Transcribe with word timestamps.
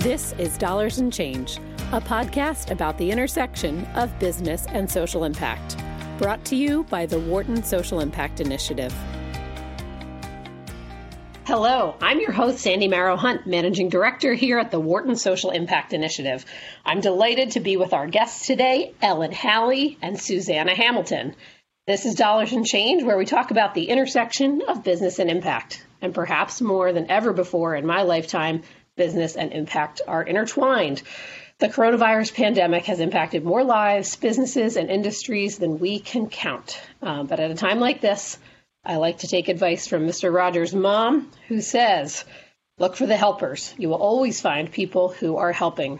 This 0.00 0.32
is 0.38 0.56
Dollars 0.56 0.98
and 0.98 1.12
Change, 1.12 1.56
a 1.90 2.00
podcast 2.00 2.70
about 2.70 2.96
the 2.98 3.10
intersection 3.10 3.84
of 3.96 4.16
business 4.20 4.64
and 4.68 4.88
social 4.88 5.24
impact. 5.24 5.76
Brought 6.18 6.44
to 6.44 6.56
you 6.56 6.84
by 6.84 7.04
the 7.04 7.18
Wharton 7.18 7.64
Social 7.64 7.98
Impact 7.98 8.40
Initiative. 8.40 8.94
Hello, 11.46 11.96
I'm 12.00 12.20
your 12.20 12.30
host, 12.30 12.60
Sandy 12.60 12.86
Marrow 12.86 13.16
Hunt, 13.16 13.48
Managing 13.48 13.88
Director 13.88 14.34
here 14.34 14.60
at 14.60 14.70
the 14.70 14.78
Wharton 14.78 15.16
Social 15.16 15.50
Impact 15.50 15.92
Initiative. 15.92 16.46
I'm 16.84 17.00
delighted 17.00 17.50
to 17.52 17.60
be 17.60 17.76
with 17.76 17.92
our 17.92 18.06
guests 18.06 18.46
today, 18.46 18.94
Ellen 19.02 19.32
Halley 19.32 19.98
and 20.00 20.16
Susanna 20.16 20.76
Hamilton. 20.76 21.34
This 21.88 22.06
is 22.06 22.14
Dollars 22.14 22.52
and 22.52 22.64
Change, 22.64 23.02
where 23.02 23.18
we 23.18 23.24
talk 23.24 23.50
about 23.50 23.74
the 23.74 23.88
intersection 23.88 24.62
of 24.68 24.84
business 24.84 25.18
and 25.18 25.28
impact. 25.28 25.84
And 26.00 26.14
perhaps 26.14 26.60
more 26.60 26.92
than 26.92 27.10
ever 27.10 27.32
before 27.32 27.74
in 27.74 27.84
my 27.84 28.02
lifetime, 28.02 28.62
business 28.98 29.36
and 29.36 29.54
impact 29.54 30.02
are 30.06 30.22
intertwined. 30.22 31.00
The 31.58 31.68
coronavirus 31.68 32.34
pandemic 32.34 32.84
has 32.84 33.00
impacted 33.00 33.44
more 33.44 33.64
lives, 33.64 34.14
businesses, 34.16 34.76
and 34.76 34.90
industries 34.90 35.58
than 35.58 35.78
we 35.78 35.98
can 35.98 36.28
count. 36.28 36.78
Um, 37.00 37.26
but 37.26 37.40
at 37.40 37.50
a 37.50 37.54
time 37.54 37.80
like 37.80 38.02
this, 38.02 38.38
I 38.84 38.96
like 38.96 39.18
to 39.18 39.28
take 39.28 39.48
advice 39.48 39.86
from 39.86 40.06
Mr. 40.06 40.32
Rogers' 40.32 40.74
mom, 40.74 41.32
who 41.48 41.60
says, 41.60 42.24
Look 42.78 42.94
for 42.94 43.06
the 43.06 43.16
helpers. 43.16 43.74
You 43.76 43.88
will 43.88 43.96
always 43.96 44.40
find 44.40 44.70
people 44.70 45.08
who 45.08 45.36
are 45.36 45.50
helping. 45.50 45.98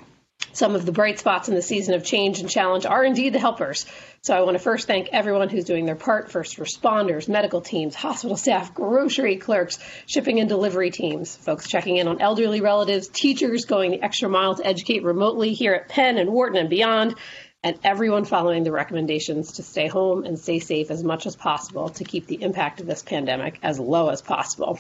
Some 0.52 0.74
of 0.74 0.86
the 0.86 0.92
bright 0.92 1.18
spots 1.18 1.48
in 1.48 1.54
the 1.54 1.62
season 1.62 1.94
of 1.94 2.04
change 2.04 2.40
and 2.40 2.48
challenge 2.48 2.86
are 2.86 3.04
indeed 3.04 3.32
the 3.32 3.38
helpers. 3.38 3.86
So 4.22 4.34
I 4.34 4.40
want 4.42 4.56
to 4.56 4.62
first 4.62 4.86
thank 4.86 5.08
everyone 5.12 5.48
who's 5.48 5.64
doing 5.64 5.86
their 5.86 5.94
part 5.94 6.30
first 6.30 6.58
responders, 6.58 7.28
medical 7.28 7.60
teams, 7.60 7.94
hospital 7.94 8.36
staff, 8.36 8.74
grocery 8.74 9.36
clerks, 9.36 9.78
shipping 10.06 10.40
and 10.40 10.48
delivery 10.48 10.90
teams, 10.90 11.36
folks 11.36 11.68
checking 11.68 11.96
in 11.96 12.08
on 12.08 12.20
elderly 12.20 12.60
relatives, 12.60 13.08
teachers 13.08 13.64
going 13.64 13.92
the 13.92 14.02
extra 14.02 14.28
mile 14.28 14.54
to 14.54 14.66
educate 14.66 15.04
remotely 15.04 15.54
here 15.54 15.74
at 15.74 15.88
Penn 15.88 16.18
and 16.18 16.30
Wharton 16.30 16.58
and 16.58 16.70
beyond, 16.70 17.14
and 17.62 17.78
everyone 17.84 18.24
following 18.24 18.64
the 18.64 18.72
recommendations 18.72 19.52
to 19.54 19.62
stay 19.62 19.88
home 19.88 20.24
and 20.24 20.38
stay 20.38 20.58
safe 20.58 20.90
as 20.90 21.02
much 21.02 21.26
as 21.26 21.36
possible 21.36 21.88
to 21.90 22.04
keep 22.04 22.26
the 22.26 22.42
impact 22.42 22.80
of 22.80 22.86
this 22.86 23.02
pandemic 23.02 23.58
as 23.62 23.78
low 23.78 24.08
as 24.08 24.22
possible. 24.22 24.78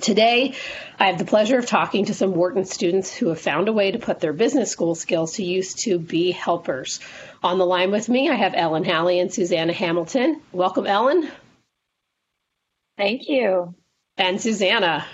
Today, 0.00 0.54
I 0.98 1.06
have 1.06 1.18
the 1.18 1.24
pleasure 1.24 1.58
of 1.58 1.66
talking 1.66 2.06
to 2.06 2.14
some 2.14 2.34
Wharton 2.34 2.64
students 2.64 3.14
who 3.14 3.28
have 3.28 3.40
found 3.40 3.68
a 3.68 3.72
way 3.72 3.90
to 3.92 3.98
put 3.98 4.20
their 4.20 4.32
business 4.32 4.70
school 4.70 4.94
skills 4.94 5.34
to 5.34 5.44
use 5.44 5.74
to 5.84 5.98
be 5.98 6.30
helpers. 6.30 7.00
On 7.42 7.58
the 7.58 7.66
line 7.66 7.90
with 7.90 8.08
me, 8.08 8.28
I 8.28 8.34
have 8.34 8.54
Ellen 8.54 8.84
Halley 8.84 9.20
and 9.20 9.32
Susanna 9.32 9.72
Hamilton. 9.72 10.40
Welcome, 10.52 10.86
Ellen. 10.86 11.30
Thank 12.96 13.28
you. 13.28 13.74
And 14.16 14.40
Susanna. 14.40 15.06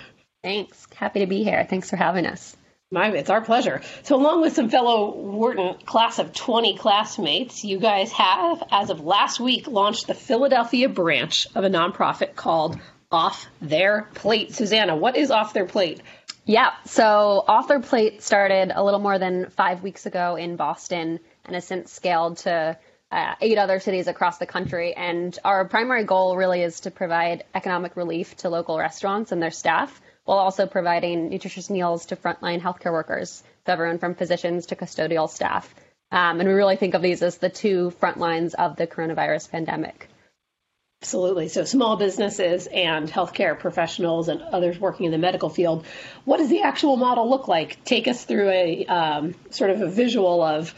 Thanks. 0.43 0.87
Happy 0.95 1.21
to 1.21 1.27
be 1.27 1.45
here. 1.45 1.67
Thanks 1.69 1.91
for 1.91 1.97
having 1.97 2.27
us. 2.27 2.57
My, 2.93 3.09
it's 3.13 3.31
our 3.31 3.41
pleasure. 3.41 3.83
So, 4.03 4.17
along 4.17 4.41
with 4.41 4.55
some 4.55 4.69
fellow 4.69 5.15
Wharton 5.15 5.75
class 5.87 6.19
of 6.19 6.33
20 6.33 6.77
classmates, 6.77 7.63
you 7.63 7.79
guys 7.79 8.11
have, 8.13 8.65
as 8.73 8.91
of 8.91 9.01
last 9.01 9.39
week, 9.39 9.69
launched 9.69 10.09
the 10.09 10.15
Philadelphia 10.15 10.89
branch 10.89 11.47
of 11.55 11.63
a 11.63 11.71
nonprofit 11.71 12.35
called 12.35 12.81
Off 13.13 13.49
Their 13.61 14.09
Plate. 14.15 14.55
Susanna, 14.55 14.97
what 14.97 15.17
is 15.17 15.31
Off 15.31 15.53
Their 15.53 15.67
Plate? 15.67 16.01
Yeah, 16.45 16.71
so 16.85 17.45
Off 17.47 17.67
Their 17.67 17.81
Plate 17.81 18.23
started 18.23 18.73
a 18.75 18.83
little 18.85 19.01
more 19.01 19.19
than 19.19 19.51
five 19.51 19.83
weeks 19.83 20.07
ago 20.07 20.37
in 20.37 20.57
Boston 20.57 21.19
and 21.45 21.55
has 21.55 21.65
since 21.65 21.93
scaled 21.93 22.39
to 22.39 22.79
uh, 23.11 23.35
eight 23.41 23.59
other 23.59 23.81
cities 23.81 24.07
across 24.07 24.39
the 24.39 24.47
country. 24.47 24.95
And 24.95 25.37
our 25.45 25.65
primary 25.65 26.05
goal 26.05 26.37
really 26.37 26.63
is 26.63 26.81
to 26.81 26.91
provide 26.93 27.45
economic 27.55 27.97
relief 27.97 28.37
to 28.39 28.49
local 28.49 28.79
restaurants 28.79 29.33
and 29.33 29.43
their 29.43 29.51
staff 29.51 30.01
while 30.25 30.39
also 30.39 30.67
providing 30.67 31.31
nutritious 31.31 31.69
meals 31.71 32.07
to 32.07 32.17
frontline 32.17 32.61
healthcare 32.61 32.93
workers, 32.93 33.43
so 33.67 33.73
everyone 33.73 33.99
from 33.99 34.15
physicians 34.15 34.67
to 34.67 34.77
custodial 34.77 35.29
staff. 35.29 35.75
Um, 36.13 36.39
and 36.39 36.49
we 36.49 36.55
really 36.55 36.77
think 36.77 36.95
of 36.95 37.03
these 37.03 37.23
as 37.23 37.39
the 37.39 37.51
two 37.51 37.91
front 37.91 38.19
lines 38.19 38.55
of 38.55 38.77
the 38.77 38.87
coronavirus 38.87 39.51
pandemic. 39.51 40.09
Absolutely. 41.03 41.49
So, 41.49 41.65
small 41.65 41.97
businesses 41.97 42.67
and 42.67 43.11
healthcare 43.11 43.59
professionals 43.59 44.29
and 44.29 44.43
others 44.43 44.79
working 44.79 45.07
in 45.07 45.13
the 45.13 45.19
medical 45.19 45.49
field. 45.49 45.87
What 46.27 46.37
does 46.37 46.51
the 46.51 46.61
actual 46.61 46.99
model 46.99 47.29
look 47.31 47.49
like? 47.49 47.83
Take 47.85 48.07
us 48.07 48.23
through 48.23 48.51
a 48.51 48.85
um, 48.85 49.35
sort 49.49 49.71
of 49.71 49.81
a 49.81 49.89
visual 49.89 50.43
of, 50.43 50.75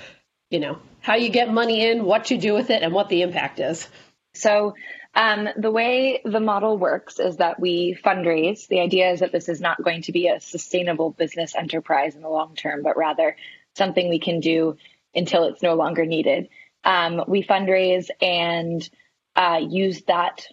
you 0.49 0.61
know, 0.61 0.79
how 1.01 1.17
you 1.17 1.29
get 1.29 1.53
money 1.53 1.85
in, 1.85 2.05
what 2.05 2.31
you 2.31 2.39
do 2.39 2.55
with 2.55 2.71
it, 2.71 2.85
and 2.85 2.93
what 2.93 3.09
the 3.09 3.23
impact 3.23 3.59
is. 3.59 3.89
So, 4.33 4.77
um, 5.13 5.49
the 5.57 5.73
way 5.73 6.23
the 6.25 6.39
model 6.39 6.79
works 6.79 7.19
is 7.19 7.39
that 7.39 7.59
we 7.59 7.99
fundraise. 8.05 8.69
The 8.69 8.79
idea 8.79 9.11
is 9.11 9.21
that 9.21 9.33
this 9.33 9.49
is 9.49 9.61
not 9.61 9.83
going 9.83 10.03
to 10.03 10.13
be 10.13 10.29
a 10.29 10.39
sustainable 10.39 11.11
business 11.11 11.57
enterprise 11.57 12.15
in 12.15 12.23
the 12.23 12.29
long 12.29 12.55
term, 12.55 12.85
but 12.85 12.97
rather 12.97 13.37
something 13.77 14.09
we 14.09 14.21
can 14.21 14.39
do 14.39 14.77
until 15.17 15.45
it's 15.49 15.63
no 15.63 15.75
longer 15.75 16.07
needed. 16.07 16.49
Um, 16.85 17.25
we 17.27 17.43
fundraise 17.43 18.09
and 18.21 18.89
uh, 19.37 19.61
use 19.69 20.03
that 20.03 20.47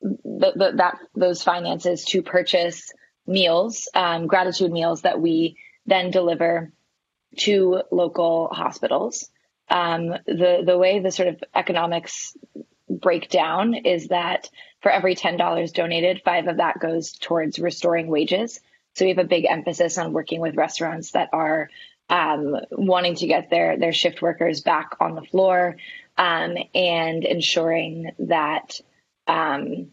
the, 0.00 0.52
the, 0.54 0.72
that 0.76 0.98
those 1.14 1.42
finances 1.42 2.04
to 2.06 2.22
purchase 2.22 2.92
meals, 3.26 3.88
um, 3.94 4.26
gratitude 4.26 4.70
meals 4.70 5.02
that 5.02 5.20
we 5.20 5.56
then 5.86 6.10
deliver 6.10 6.72
to 7.38 7.82
local 7.90 8.48
hospitals. 8.52 9.30
Um, 9.70 10.08
the 10.26 10.62
the 10.64 10.76
way 10.76 11.00
the 11.00 11.10
sort 11.10 11.28
of 11.28 11.42
economics 11.54 12.36
break 12.88 13.30
down 13.30 13.74
is 13.74 14.08
that 14.08 14.50
for 14.82 14.90
every 14.90 15.16
$10 15.16 15.72
donated, 15.72 16.20
five 16.24 16.46
of 16.46 16.58
that 16.58 16.78
goes 16.78 17.12
towards 17.12 17.58
restoring 17.58 18.08
wages. 18.08 18.60
So 18.94 19.06
we 19.06 19.10
have 19.10 19.18
a 19.18 19.24
big 19.24 19.46
emphasis 19.46 19.96
on 19.96 20.12
working 20.12 20.40
with 20.40 20.56
restaurants 20.56 21.12
that 21.12 21.30
are 21.32 21.70
um, 22.10 22.56
wanting 22.70 23.16
to 23.16 23.26
get 23.26 23.48
their 23.48 23.78
their 23.78 23.92
shift 23.92 24.20
workers 24.20 24.60
back 24.60 24.96
on 25.00 25.14
the 25.14 25.22
floor 25.22 25.76
um, 26.16 26.56
and 26.74 27.24
ensuring 27.24 28.12
that 28.20 28.80
um, 29.26 29.88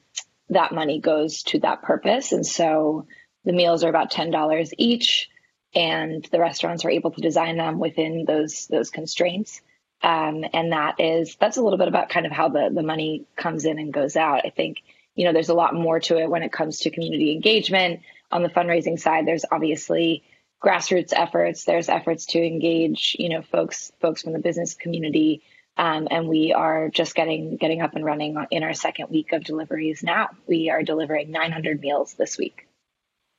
that 0.49 0.73
money 0.73 0.99
goes 0.99 1.43
to 1.43 1.59
that 1.59 1.81
purpose. 1.81 2.31
And 2.31 2.45
so 2.45 3.07
the 3.45 3.53
meals 3.53 3.83
are 3.83 3.89
about 3.89 4.11
ten 4.11 4.31
dollars 4.31 4.71
each, 4.77 5.29
and 5.73 6.27
the 6.31 6.39
restaurants 6.39 6.85
are 6.85 6.91
able 6.91 7.11
to 7.11 7.21
design 7.21 7.57
them 7.57 7.79
within 7.79 8.25
those 8.25 8.67
those 8.67 8.89
constraints. 8.89 9.61
Um, 10.03 10.43
and 10.53 10.71
that 10.71 10.99
is 10.99 11.37
that's 11.39 11.57
a 11.57 11.61
little 11.61 11.77
bit 11.77 11.87
about 11.87 12.09
kind 12.09 12.25
of 12.25 12.31
how 12.31 12.49
the 12.49 12.69
the 12.73 12.83
money 12.83 13.25
comes 13.35 13.65
in 13.65 13.79
and 13.79 13.93
goes 13.93 14.15
out. 14.15 14.45
I 14.45 14.49
think 14.49 14.77
you 15.15 15.25
know 15.25 15.33
there's 15.33 15.49
a 15.49 15.53
lot 15.55 15.73
more 15.73 15.99
to 16.01 16.17
it 16.17 16.29
when 16.29 16.43
it 16.43 16.51
comes 16.51 16.79
to 16.79 16.89
community 16.89 17.31
engagement 17.31 18.01
on 18.31 18.43
the 18.43 18.49
fundraising 18.49 18.99
side. 18.99 19.25
There's 19.25 19.45
obviously 19.51 20.23
grassroots 20.63 21.13
efforts. 21.15 21.65
There's 21.65 21.89
efforts 21.89 22.25
to 22.27 22.39
engage 22.43 23.15
you 23.19 23.29
know 23.29 23.41
folks 23.41 23.91
folks 24.01 24.23
from 24.23 24.33
the 24.33 24.39
business 24.39 24.73
community. 24.73 25.43
Um, 25.77 26.07
and 26.11 26.27
we 26.27 26.53
are 26.53 26.89
just 26.89 27.15
getting 27.15 27.57
getting 27.57 27.81
up 27.81 27.95
and 27.95 28.05
running 28.05 28.37
in 28.51 28.63
our 28.63 28.73
second 28.73 29.09
week 29.09 29.31
of 29.31 29.43
deliveries 29.43 30.03
now. 30.03 30.29
We 30.45 30.69
are 30.69 30.83
delivering 30.83 31.31
900 31.31 31.81
meals 31.81 32.13
this 32.13 32.37
week. 32.37 32.67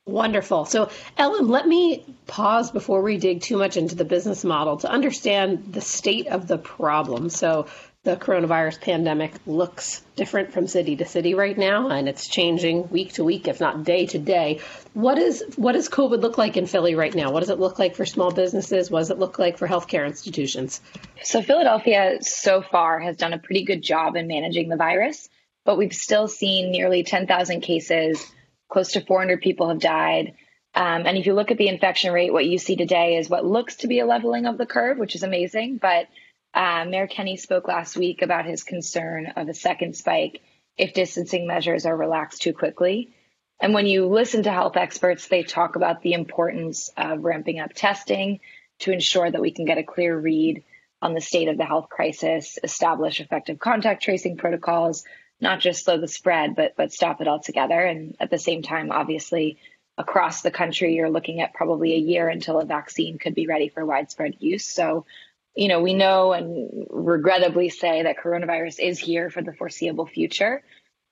Wonderful. 0.05 0.65
So, 0.65 0.89
Ellen, 1.17 1.47
let 1.47 1.65
me 1.65 2.03
pause 2.27 2.71
before 2.71 3.01
we 3.01 3.17
dig 3.17 3.41
too 3.41 3.57
much 3.57 3.77
into 3.77 3.95
the 3.95 4.03
business 4.03 4.43
model 4.43 4.77
to 4.77 4.89
understand 4.89 5.71
the 5.71 5.79
state 5.79 6.27
of 6.27 6.45
the 6.45 6.57
problem. 6.57 7.29
So, 7.29 7.67
the 8.03 8.17
coronavirus 8.17 8.81
pandemic 8.81 9.33
looks 9.45 10.01
different 10.17 10.51
from 10.51 10.67
city 10.67 10.97
to 10.97 11.05
city 11.05 11.35
right 11.35 11.57
now, 11.57 11.87
and 11.87 12.09
it's 12.09 12.27
changing 12.27 12.89
week 12.89 13.13
to 13.13 13.23
week, 13.23 13.47
if 13.47 13.61
not 13.61 13.85
day 13.85 14.05
to 14.05 14.19
day. 14.19 14.59
What 14.93 15.17
is 15.17 15.41
what 15.55 15.71
does 15.71 15.87
COVID 15.87 16.21
look 16.21 16.37
like 16.37 16.57
in 16.57 16.65
Philly 16.65 16.95
right 16.95 17.15
now? 17.15 17.31
What 17.31 17.39
does 17.39 17.49
it 17.49 17.59
look 17.59 17.79
like 17.79 17.95
for 17.95 18.05
small 18.05 18.31
businesses? 18.31 18.91
What 18.91 18.99
does 18.99 19.11
it 19.11 19.19
look 19.19 19.39
like 19.39 19.57
for 19.57 19.69
healthcare 19.69 20.05
institutions? 20.05 20.81
So, 21.23 21.41
Philadelphia 21.41 22.17
so 22.21 22.61
far 22.61 22.99
has 22.99 23.15
done 23.15 23.31
a 23.31 23.39
pretty 23.39 23.63
good 23.63 23.81
job 23.81 24.17
in 24.17 24.27
managing 24.27 24.67
the 24.67 24.75
virus, 24.75 25.29
but 25.63 25.77
we've 25.77 25.93
still 25.93 26.27
seen 26.27 26.71
nearly 26.71 27.03
10,000 27.03 27.61
cases 27.61 28.21
close 28.67 28.91
to 28.93 29.01
400 29.01 29.39
people 29.41 29.69
have 29.69 29.79
died. 29.79 30.33
Um, 30.75 31.05
and 31.05 31.17
if 31.17 31.25
you 31.25 31.35
look 31.35 31.51
at 31.51 31.57
the 31.57 31.67
infection 31.69 32.11
rate, 32.11 32.33
what 32.33 32.45
you 32.45 32.57
see 32.57 32.75
today 32.75 33.15
is 33.15 33.29
what 33.29 33.45
looks 33.45 33.77
to 33.77 33.87
be 33.87 33.99
a 33.99 34.05
leveling 34.05 34.45
of 34.45 34.57
the 34.57 34.65
curve, 34.65 34.97
which 34.97 35.15
is 35.15 35.23
amazing. 35.23 35.77
But 35.77 36.07
uh, 36.53 36.85
Mayor 36.87 37.07
Kenney 37.07 37.37
spoke 37.37 37.67
last 37.67 37.97
week 37.97 38.21
about 38.21 38.45
his 38.45 38.63
concern 38.63 39.27
of 39.35 39.49
a 39.49 39.53
second 39.53 39.95
spike 39.95 40.41
if 40.77 40.93
distancing 40.93 41.47
measures 41.47 41.85
are 41.85 41.95
relaxed 41.95 42.41
too 42.41 42.53
quickly. 42.53 43.13
And 43.59 43.73
when 43.73 43.85
you 43.85 44.07
listen 44.07 44.43
to 44.43 44.51
health 44.51 44.75
experts, 44.75 45.27
they 45.27 45.43
talk 45.43 45.75
about 45.75 46.01
the 46.01 46.13
importance 46.13 46.89
of 46.97 47.23
ramping 47.23 47.59
up 47.59 47.73
testing 47.73 48.39
to 48.79 48.91
ensure 48.91 49.29
that 49.29 49.41
we 49.41 49.51
can 49.51 49.65
get 49.65 49.77
a 49.77 49.83
clear 49.83 50.17
read 50.17 50.63
on 51.01 51.13
the 51.13 51.21
state 51.21 51.47
of 51.47 51.57
the 51.57 51.65
health 51.65 51.89
crisis, 51.89 52.57
establish 52.63 53.19
effective 53.19 53.59
contact 53.59 54.03
tracing 54.03 54.37
protocols, 54.37 55.03
not 55.39 55.59
just 55.59 55.83
slow 55.83 55.99
the 55.99 56.07
spread, 56.07 56.55
but 56.55 56.73
but 56.75 56.93
stop 56.93 57.21
it 57.21 57.27
altogether. 57.27 57.79
And 57.79 58.15
at 58.19 58.29
the 58.29 58.39
same 58.39 58.63
time, 58.63 58.91
obviously, 58.91 59.57
across 59.97 60.41
the 60.41 60.51
country, 60.51 60.95
you're 60.95 61.09
looking 61.09 61.41
at 61.41 61.53
probably 61.53 61.93
a 61.93 61.97
year 61.97 62.29
until 62.29 62.59
a 62.59 62.65
vaccine 62.65 63.17
could 63.17 63.35
be 63.35 63.47
ready 63.47 63.69
for 63.69 63.85
widespread 63.85 64.35
use. 64.39 64.65
So, 64.65 65.05
you 65.55 65.67
know, 65.67 65.81
we 65.81 65.93
know 65.93 66.33
and 66.33 66.87
regrettably 66.89 67.69
say 67.69 68.03
that 68.03 68.17
coronavirus 68.17 68.79
is 68.79 68.99
here 68.99 69.29
for 69.29 69.41
the 69.41 69.53
foreseeable 69.53 70.07
future. 70.07 70.63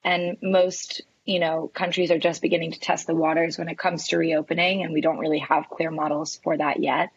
And 0.04 0.38
most 0.42 1.04
you 1.26 1.40
know, 1.40 1.70
countries 1.74 2.12
are 2.12 2.20
just 2.20 2.42
beginning 2.42 2.72
to 2.72 2.80
test 2.80 3.08
the 3.08 3.16
waters 3.16 3.58
when 3.58 3.70
it 3.70 3.78
comes 3.78 4.08
to 4.08 4.18
reopening, 4.18 4.84
and 4.84 4.94
we 4.94 5.02
don't 5.02 5.20
really 5.20 5.40
have 5.40 5.70
clear 5.70 5.92
models 5.92 6.40
for 6.44 6.58
that 6.58 6.82
yet. 6.82 7.10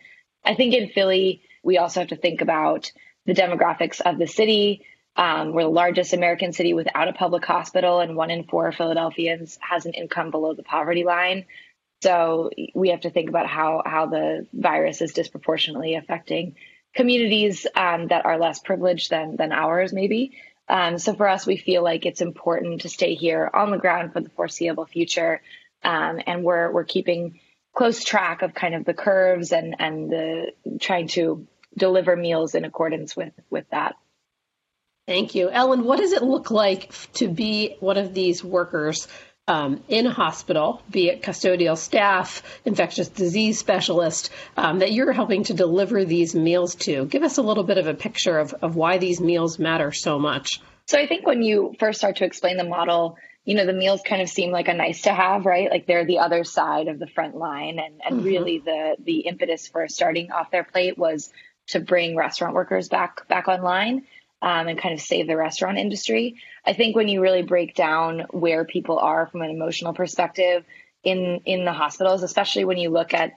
I 0.45 0.55
think 0.55 0.75
in 0.75 0.91
Philly, 0.91 1.43
we 1.63 1.79
also 1.79 2.01
have 2.01 2.11
to 2.11 2.17
think 2.17 2.41
about 2.43 2.93
the 3.25 3.35
demographics 3.35 4.01
of 4.01 4.19
the 4.19 4.27
city. 4.27 4.85
Um, 5.17 5.53
we're 5.53 5.63
the 5.63 5.69
largest 5.69 6.13
American 6.13 6.53
city 6.53 6.75
without 6.75 7.09
a 7.09 7.15
public 7.15 7.45
hospital, 7.45 8.01
and 8.01 8.17
one 8.17 8.31
in 8.31 8.45
four 8.45 8.71
Philadelphians 8.73 9.59
has 9.63 9.87
an 9.87 9.95
income 9.95 10.31
below 10.31 10.53
the 10.53 10.63
poverty 10.63 11.05
line. 11.05 11.47
So 12.03 12.51
we 12.75 12.91
have 12.91 13.03
to 13.03 13.11
think 13.11 13.31
about 13.31 13.47
how 13.47 13.83
how 13.87 14.07
the 14.07 14.47
virus 14.53 15.01
is 15.01 15.15
disproportionately 15.15 15.95
affecting 15.95 16.57
communities 16.95 17.67
um, 17.75 18.09
that 18.09 18.25
are 18.25 18.39
less 18.39 18.61
privileged 18.61 19.11
than 19.11 19.37
than 19.37 19.53
ours, 19.53 19.93
maybe. 19.93 20.33
Um, 20.69 20.99
so 20.99 21.15
for 21.15 21.29
us, 21.29 21.47
we 21.47 21.57
feel 21.57 21.83
like 21.83 22.07
it's 22.07 22.23
important 22.23 22.83
to 22.83 22.89
stay 22.89 23.15
here 23.15 23.51
on 23.53 23.71
the 23.71 23.79
ground 23.79 24.13
for 24.13 24.21
the 24.21 24.31
foreseeable 24.31 24.87
future, 24.87 25.43
um, 25.83 26.21
and 26.27 26.43
we're 26.43 26.73
we're 26.73 26.85
keeping 26.85 27.41
close 27.75 28.05
track 28.05 28.43
of 28.43 28.55
kind 28.55 28.75
of 28.75 28.85
the 28.85 28.95
curves 28.95 29.53
and 29.53 29.77
and 29.79 30.11
the 30.11 30.53
trying 30.81 31.09
to 31.09 31.47
deliver 31.77 32.17
meals 32.17 32.55
in 32.55 32.65
accordance 32.65 33.17
with 33.17 33.33
with 33.51 33.69
that. 33.71 33.97
Thank 35.07 35.35
you, 35.35 35.51
Ellen. 35.51 35.85
What 35.85 35.99
does 35.99 36.13
it 36.13 36.23
look 36.23 36.51
like 36.51 36.91
to 37.15 37.29
be 37.29 37.77
one 37.81 37.99
of 37.99 38.15
these 38.15 38.43
workers 38.43 39.07
um, 39.47 39.83
in 39.89 40.07
a 40.07 40.11
hospital, 40.11 40.83
be 40.91 41.09
it 41.09 41.23
custodial 41.23 41.77
staff, 41.77 42.43
infectious 42.65 43.09
disease 43.09 43.59
specialist, 43.59 44.31
um, 44.57 44.79
that 44.79 44.93
you're 44.93 45.13
helping 45.13 45.45
to 45.45 45.55
deliver 45.55 46.05
these 46.05 46.35
meals 46.35 46.75
to. 46.77 47.05
Give 47.07 47.23
us 47.23 47.37
a 47.37 47.43
little 47.43 47.65
bit 47.65 47.79
of 47.79 47.87
a 47.87 47.95
picture 47.95 48.39
of, 48.39 48.55
of 48.63 48.75
why 48.75 48.99
these 48.99 49.21
meals 49.21 49.59
matter 49.59 49.93
so 49.93 50.19
much. 50.19 50.61
So 50.87 50.99
I 50.99 51.07
think 51.07 51.27
when 51.27 51.43
you 51.43 51.75
first 51.79 51.99
start 51.99 52.17
to 52.17 52.25
explain 52.25 52.57
the 52.57 52.65
model, 52.65 53.19
you 53.45 53.55
know, 53.55 53.67
the 53.67 53.75
meals 53.75 54.01
kind 54.07 54.23
of 54.23 54.29
seem 54.31 54.51
like 54.51 54.69
a 54.69 54.75
nice 54.75 55.03
to 55.03 55.13
have, 55.13 55.45
right? 55.45 55.71
Like 55.71 55.87
they're 55.87 56.07
the 56.07 56.21
other 56.21 56.45
side 56.45 56.89
of 56.89 56.99
the 56.99 57.07
front 57.07 57.37
line. 57.37 57.79
And, 57.79 58.01
and 58.05 58.17
mm-hmm. 58.17 58.25
really 58.25 58.59
the, 58.61 58.97
the 58.99 59.21
impetus 59.21 59.69
for 59.69 59.87
starting 59.89 60.33
off 60.33 60.51
their 60.51 60.65
plate 60.65 60.97
was 60.97 61.31
to 61.69 61.81
bring 61.81 62.17
restaurant 62.17 62.55
workers 62.55 62.89
back, 62.89 63.29
back 63.29 63.49
online 63.49 64.07
um, 64.45 64.69
and 64.69 64.79
kind 64.79 64.93
of 64.93 65.01
save 65.01 65.27
the 65.27 65.37
restaurant 65.37 65.79
industry. 65.79 66.37
I 66.67 66.75
think 66.75 66.95
when 66.95 67.09
you 67.09 67.23
really 67.23 67.43
break 67.43 67.75
down 67.75 68.27
where 68.31 68.67
people 68.67 68.99
are 68.99 69.27
from 69.27 69.41
an 69.41 69.51
emotional 69.51 69.95
perspective 69.95 70.65
in 71.03 71.41
in 71.47 71.65
the 71.65 71.73
hospitals, 71.73 72.23
especially 72.23 72.67
when 72.67 72.77
you 72.77 72.91
look 72.91 73.15
at 73.15 73.33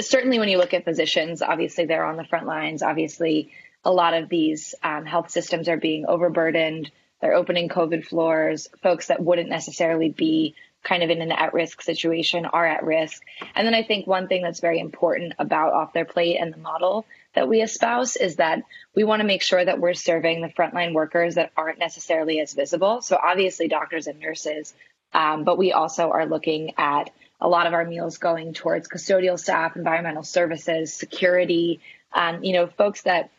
certainly 0.00 0.38
when 0.38 0.48
you 0.48 0.56
look 0.56 0.72
at 0.72 0.84
physicians, 0.84 1.42
obviously 1.42 1.84
they're 1.84 2.06
on 2.06 2.16
the 2.16 2.24
front 2.24 2.46
lines. 2.46 2.82
Obviously, 2.82 3.50
a 3.84 3.92
lot 3.92 4.14
of 4.14 4.30
these 4.30 4.74
um, 4.82 5.04
health 5.04 5.30
systems 5.30 5.68
are 5.68 5.76
being 5.76 6.06
overburdened. 6.06 6.90
They're 7.20 7.34
opening 7.34 7.68
COVID 7.68 8.06
floors. 8.06 8.66
Folks 8.82 9.08
that 9.08 9.22
wouldn't 9.22 9.50
necessarily 9.50 10.08
be 10.08 10.54
kind 10.82 11.02
of 11.02 11.10
in 11.10 11.20
an 11.20 11.32
at 11.32 11.52
risk 11.52 11.82
situation 11.82 12.46
are 12.46 12.66
at 12.66 12.84
risk. 12.84 13.22
And 13.54 13.66
then 13.66 13.74
I 13.74 13.82
think 13.82 14.06
one 14.06 14.28
thing 14.28 14.42
that's 14.42 14.60
very 14.60 14.78
important 14.78 15.34
about 15.38 15.74
off 15.74 15.92
their 15.92 16.04
plate 16.06 16.38
and 16.40 16.52
the 16.52 16.58
model 16.58 17.04
that 17.36 17.48
we 17.48 17.62
espouse 17.62 18.16
is 18.16 18.36
that 18.36 18.62
we 18.96 19.04
want 19.04 19.20
to 19.20 19.26
make 19.26 19.42
sure 19.42 19.64
that 19.64 19.78
we're 19.78 19.94
serving 19.94 20.40
the 20.40 20.48
frontline 20.48 20.94
workers 20.94 21.36
that 21.36 21.52
aren't 21.56 21.78
necessarily 21.78 22.40
as 22.40 22.54
visible. 22.54 23.02
So 23.02 23.16
obviously 23.22 23.68
doctors 23.68 24.08
and 24.08 24.18
nurses, 24.18 24.74
um, 25.12 25.44
but 25.44 25.58
we 25.58 25.72
also 25.72 26.10
are 26.10 26.26
looking 26.26 26.72
at 26.78 27.10
a 27.40 27.46
lot 27.46 27.66
of 27.66 27.74
our 27.74 27.84
meals 27.84 28.18
going 28.18 28.54
towards 28.54 28.88
custodial 28.88 29.38
staff, 29.38 29.76
environmental 29.76 30.22
services, 30.22 30.92
security, 30.92 31.80
um, 32.12 32.42
you 32.42 32.54
know, 32.54 32.66
folks 32.66 33.02
that 33.02 33.30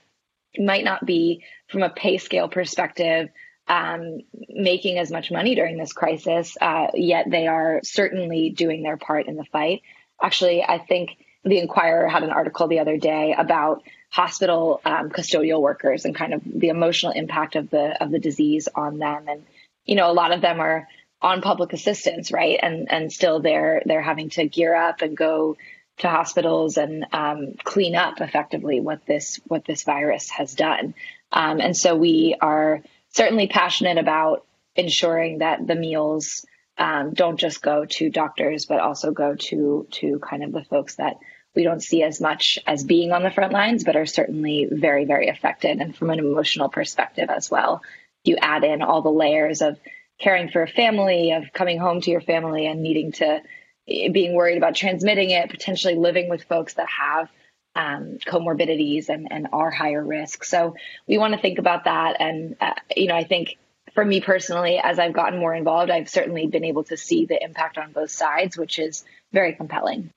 might 0.57 0.83
not 0.83 1.05
be 1.05 1.43
from 1.67 1.81
a 1.81 1.89
pay 1.89 2.19
scale 2.19 2.47
perspective 2.47 3.29
um, 3.67 4.19
making 4.47 4.97
as 4.97 5.11
much 5.11 5.31
money 5.31 5.55
during 5.55 5.77
this 5.77 5.91
crisis, 5.91 6.55
uh, 6.61 6.87
yet 6.93 7.25
they 7.29 7.47
are 7.47 7.81
certainly 7.83 8.51
doing 8.51 8.83
their 8.83 8.97
part 8.97 9.27
in 9.27 9.35
the 9.35 9.43
fight. 9.45 9.81
Actually, 10.21 10.63
I 10.63 10.77
think 10.77 11.17
the 11.43 11.59
Inquirer 11.59 12.07
had 12.07 12.23
an 12.23 12.29
article 12.29 12.67
the 12.67 12.79
other 12.79 12.97
day 12.97 13.35
about 13.37 13.83
hospital 14.09 14.81
um, 14.85 15.09
custodial 15.09 15.61
workers 15.61 16.05
and 16.05 16.15
kind 16.15 16.33
of 16.33 16.41
the 16.43 16.69
emotional 16.69 17.11
impact 17.11 17.55
of 17.55 17.69
the 17.69 18.01
of 18.01 18.11
the 18.11 18.19
disease 18.19 18.67
on 18.73 18.99
them. 18.99 19.25
And 19.27 19.45
you 19.85 19.95
know, 19.95 20.09
a 20.09 20.13
lot 20.13 20.31
of 20.31 20.41
them 20.41 20.59
are 20.59 20.87
on 21.21 21.41
public 21.41 21.73
assistance, 21.73 22.31
right? 22.31 22.59
And 22.61 22.91
and 22.91 23.11
still 23.11 23.39
they're 23.41 23.81
they're 23.85 24.01
having 24.01 24.29
to 24.31 24.47
gear 24.47 24.75
up 24.75 25.01
and 25.01 25.15
go 25.15 25.57
to 25.99 26.07
hospitals 26.07 26.77
and 26.77 27.05
um, 27.11 27.55
clean 27.63 27.95
up 27.95 28.21
effectively 28.21 28.79
what 28.79 29.05
this 29.05 29.39
what 29.47 29.65
this 29.65 29.83
virus 29.83 30.29
has 30.29 30.53
done. 30.53 30.93
Um, 31.31 31.59
and 31.59 31.75
so 31.75 31.95
we 31.95 32.35
are 32.39 32.81
certainly 33.09 33.47
passionate 33.47 33.97
about 33.97 34.45
ensuring 34.75 35.39
that 35.39 35.65
the 35.65 35.75
meals 35.75 36.45
um, 36.77 37.13
don't 37.13 37.39
just 37.39 37.61
go 37.61 37.85
to 37.85 38.09
doctors, 38.09 38.65
but 38.65 38.79
also 38.79 39.11
go 39.11 39.35
to 39.35 39.87
to 39.91 40.19
kind 40.19 40.43
of 40.43 40.51
the 40.51 40.63
folks 40.63 40.95
that 40.95 41.17
we 41.55 41.63
don't 41.63 41.81
see 41.81 42.03
as 42.03 42.21
much 42.21 42.59
as 42.67 42.83
being 42.83 43.11
on 43.11 43.23
the 43.23 43.31
front 43.31 43.51
lines, 43.51 43.83
but 43.83 43.95
are 43.95 44.05
certainly 44.05 44.67
very, 44.71 45.05
very 45.05 45.27
affected. 45.27 45.79
And 45.79 45.95
from 45.95 46.11
an 46.11 46.19
emotional 46.19 46.69
perspective 46.69 47.29
as 47.29 47.49
well, 47.49 47.81
you 48.23 48.37
add 48.39 48.63
in 48.63 48.83
all 48.83 49.01
the 49.01 49.09
layers 49.09 49.61
of 49.61 49.79
caring 50.19 50.49
for 50.49 50.61
a 50.61 50.67
family, 50.67 51.31
of 51.31 51.51
coming 51.53 51.79
home 51.79 52.01
to 52.01 52.11
your 52.11 52.21
family 52.21 52.67
and 52.67 52.81
needing 52.81 53.11
to 53.13 53.41
being 53.87 54.35
worried 54.35 54.57
about 54.57 54.75
transmitting 54.75 55.31
it, 55.31 55.49
potentially 55.49 55.95
living 55.95 56.29
with 56.29 56.43
folks 56.43 56.75
that 56.75 56.87
have 56.89 57.29
um, 57.75 58.17
comorbidities 58.25 59.09
and, 59.09 59.31
and 59.31 59.47
are 59.53 59.71
higher 59.71 60.03
risk. 60.03 60.43
So 60.43 60.75
we 61.07 61.17
want 61.17 61.33
to 61.33 61.39
think 61.39 61.57
about 61.57 61.85
that. 61.85 62.17
And, 62.19 62.55
uh, 62.59 62.73
you 62.95 63.07
know, 63.07 63.15
I 63.15 63.23
think 63.23 63.57
for 63.97 64.05
me 64.05 64.21
personally, 64.21 64.77
as 64.77 64.99
I've 64.99 65.13
gotten 65.13 65.39
more 65.39 65.55
involved, 65.55 65.89
I've 65.89 66.07
certainly 66.07 66.45
been 66.45 66.63
able 66.63 66.83
to 66.83 66.95
see 66.95 67.25
the 67.25 67.43
impact 67.43 67.79
on 67.79 67.93
both 67.93 68.11
sides, 68.11 68.55
which 68.55 68.77
is 68.77 69.03
very 69.33 69.53
compelling. 69.53 70.11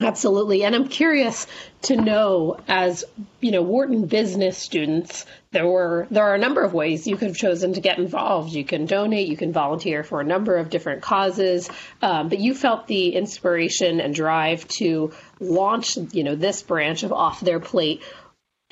Absolutely. 0.00 0.62
And 0.62 0.72
I'm 0.72 0.86
curious 0.86 1.48
to 1.82 1.96
know 1.96 2.60
as, 2.68 3.04
you 3.40 3.50
know, 3.50 3.62
Wharton 3.62 4.06
business 4.06 4.56
students, 4.56 5.26
there 5.50 5.66
were 5.66 6.06
there 6.12 6.24
are 6.24 6.34
a 6.36 6.38
number 6.38 6.62
of 6.62 6.74
ways 6.74 7.06
you 7.06 7.16
could 7.16 7.28
have 7.28 7.36
chosen 7.36 7.72
to 7.72 7.80
get 7.80 7.98
involved. 7.98 8.52
You 8.52 8.64
can 8.64 8.86
donate, 8.86 9.26
you 9.26 9.36
can 9.36 9.52
volunteer 9.52 10.04
for 10.04 10.20
a 10.20 10.24
number 10.24 10.56
of 10.56 10.70
different 10.70 11.02
causes, 11.02 11.68
um, 12.02 12.28
but 12.28 12.38
you 12.38 12.54
felt 12.54 12.86
the 12.86 13.14
inspiration 13.14 14.00
and 14.00 14.14
drive 14.14 14.66
to 14.78 15.12
launch, 15.40 15.98
you 16.12 16.22
know, 16.22 16.36
this 16.36 16.62
branch 16.62 17.02
of 17.02 17.12
off 17.12 17.40
their 17.40 17.58
plate. 17.58 18.02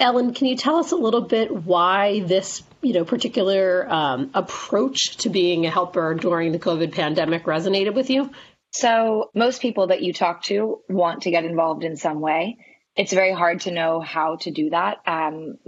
Ellen, 0.01 0.33
can 0.33 0.47
you 0.47 0.57
tell 0.57 0.77
us 0.77 0.93
a 0.93 0.97
little 0.97 1.21
bit 1.21 1.55
why 1.55 2.21
this, 2.21 2.63
you 2.81 2.95
know, 2.95 3.05
particular 3.05 3.87
um, 3.93 4.31
approach 4.33 5.19
to 5.19 5.29
being 5.29 5.67
a 5.67 5.71
helper 5.71 6.15
during 6.15 6.53
the 6.53 6.59
COVID 6.59 6.93
pandemic 6.93 7.45
resonated 7.45 7.95
with 7.95 8.09
you? 8.09 8.31
So, 8.73 9.31
most 9.35 9.61
people 9.61 9.89
that 9.89 10.03
you 10.03 10.15
talk 10.15 10.43
to 10.45 10.81
want 10.89 11.23
to 11.23 11.31
get 11.31 11.45
involved 11.45 11.85
in 11.85 11.97
some 11.97 12.21
way. 12.21 12.57
It's 12.97 13.13
very 13.13 13.33
hard 13.33 13.61
to 13.63 13.73
know 13.73 14.01
how 14.01 14.37
to 14.37 14.51
do 14.51 14.71
that, 14.71 14.99
um, 15.07 15.59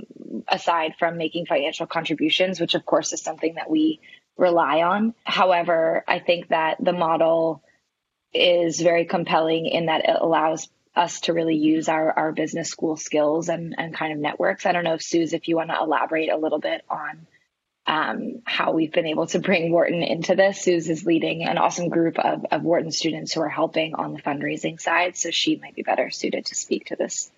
aside 0.49 0.95
from 0.99 1.19
making 1.19 1.47
financial 1.47 1.87
contributions, 1.87 2.59
which 2.59 2.75
of 2.75 2.87
course 2.87 3.13
is 3.13 3.23
something 3.23 3.57
that 3.57 3.69
we 3.69 4.01
rely 4.39 4.83
on. 4.83 5.15
However, 5.25 6.05
I 6.09 6.21
think 6.21 6.49
that 6.49 6.79
the 6.83 6.93
model 6.93 7.63
is 8.33 8.81
very 8.81 9.05
compelling 9.05 9.67
in 9.67 9.87
that 9.87 10.09
it 10.09 10.17
allows 10.19 10.69
us 10.95 11.21
to 11.23 11.33
really 11.33 11.57
use 11.57 11.89
our, 11.89 12.13
our 12.13 12.33
business 12.33 12.69
school 12.69 12.97
skills 12.97 13.49
and, 13.49 13.75
and 13.79 13.95
kind 13.95 14.13
of 14.13 14.19
networks. 14.19 14.67
I 14.67 14.73
don't 14.73 14.85
know 14.85 14.95
if 14.95 15.03
Suze, 15.03 15.33
if 15.33 15.49
you 15.49 15.57
want 15.57 15.71
to 15.71 15.79
elaborate 15.81 16.31
a 16.31 16.37
little 16.37 16.59
bit 16.59 16.83
on 16.89 17.27
um, 17.87 18.43
how 18.45 18.73
we've 18.73 18.93
been 18.93 19.07
able 19.07 19.27
to 19.29 19.39
bring 19.39 19.73
Wharton 19.73 20.03
into 20.03 20.37
this. 20.37 20.61
Suze 20.61 20.89
is 20.89 21.05
leading 21.05 21.45
an 21.45 21.59
awesome 21.59 21.89
group 21.89 22.19
of, 22.19 22.45
of 22.51 22.63
Wharton 22.63 22.93
students 22.93 23.33
who 23.33 23.41
are 23.41 23.49
helping 23.49 23.95
on 23.95 24.13
the 24.13 24.23
fundraising 24.23 24.81
side, 24.81 25.17
so 25.17 25.31
she 25.31 25.57
might 25.57 25.75
be 25.75 25.83
better 25.83 26.11
suited 26.11 26.47
to 26.47 26.55
speak 26.55 26.87
to 26.87 26.97
this 26.97 27.31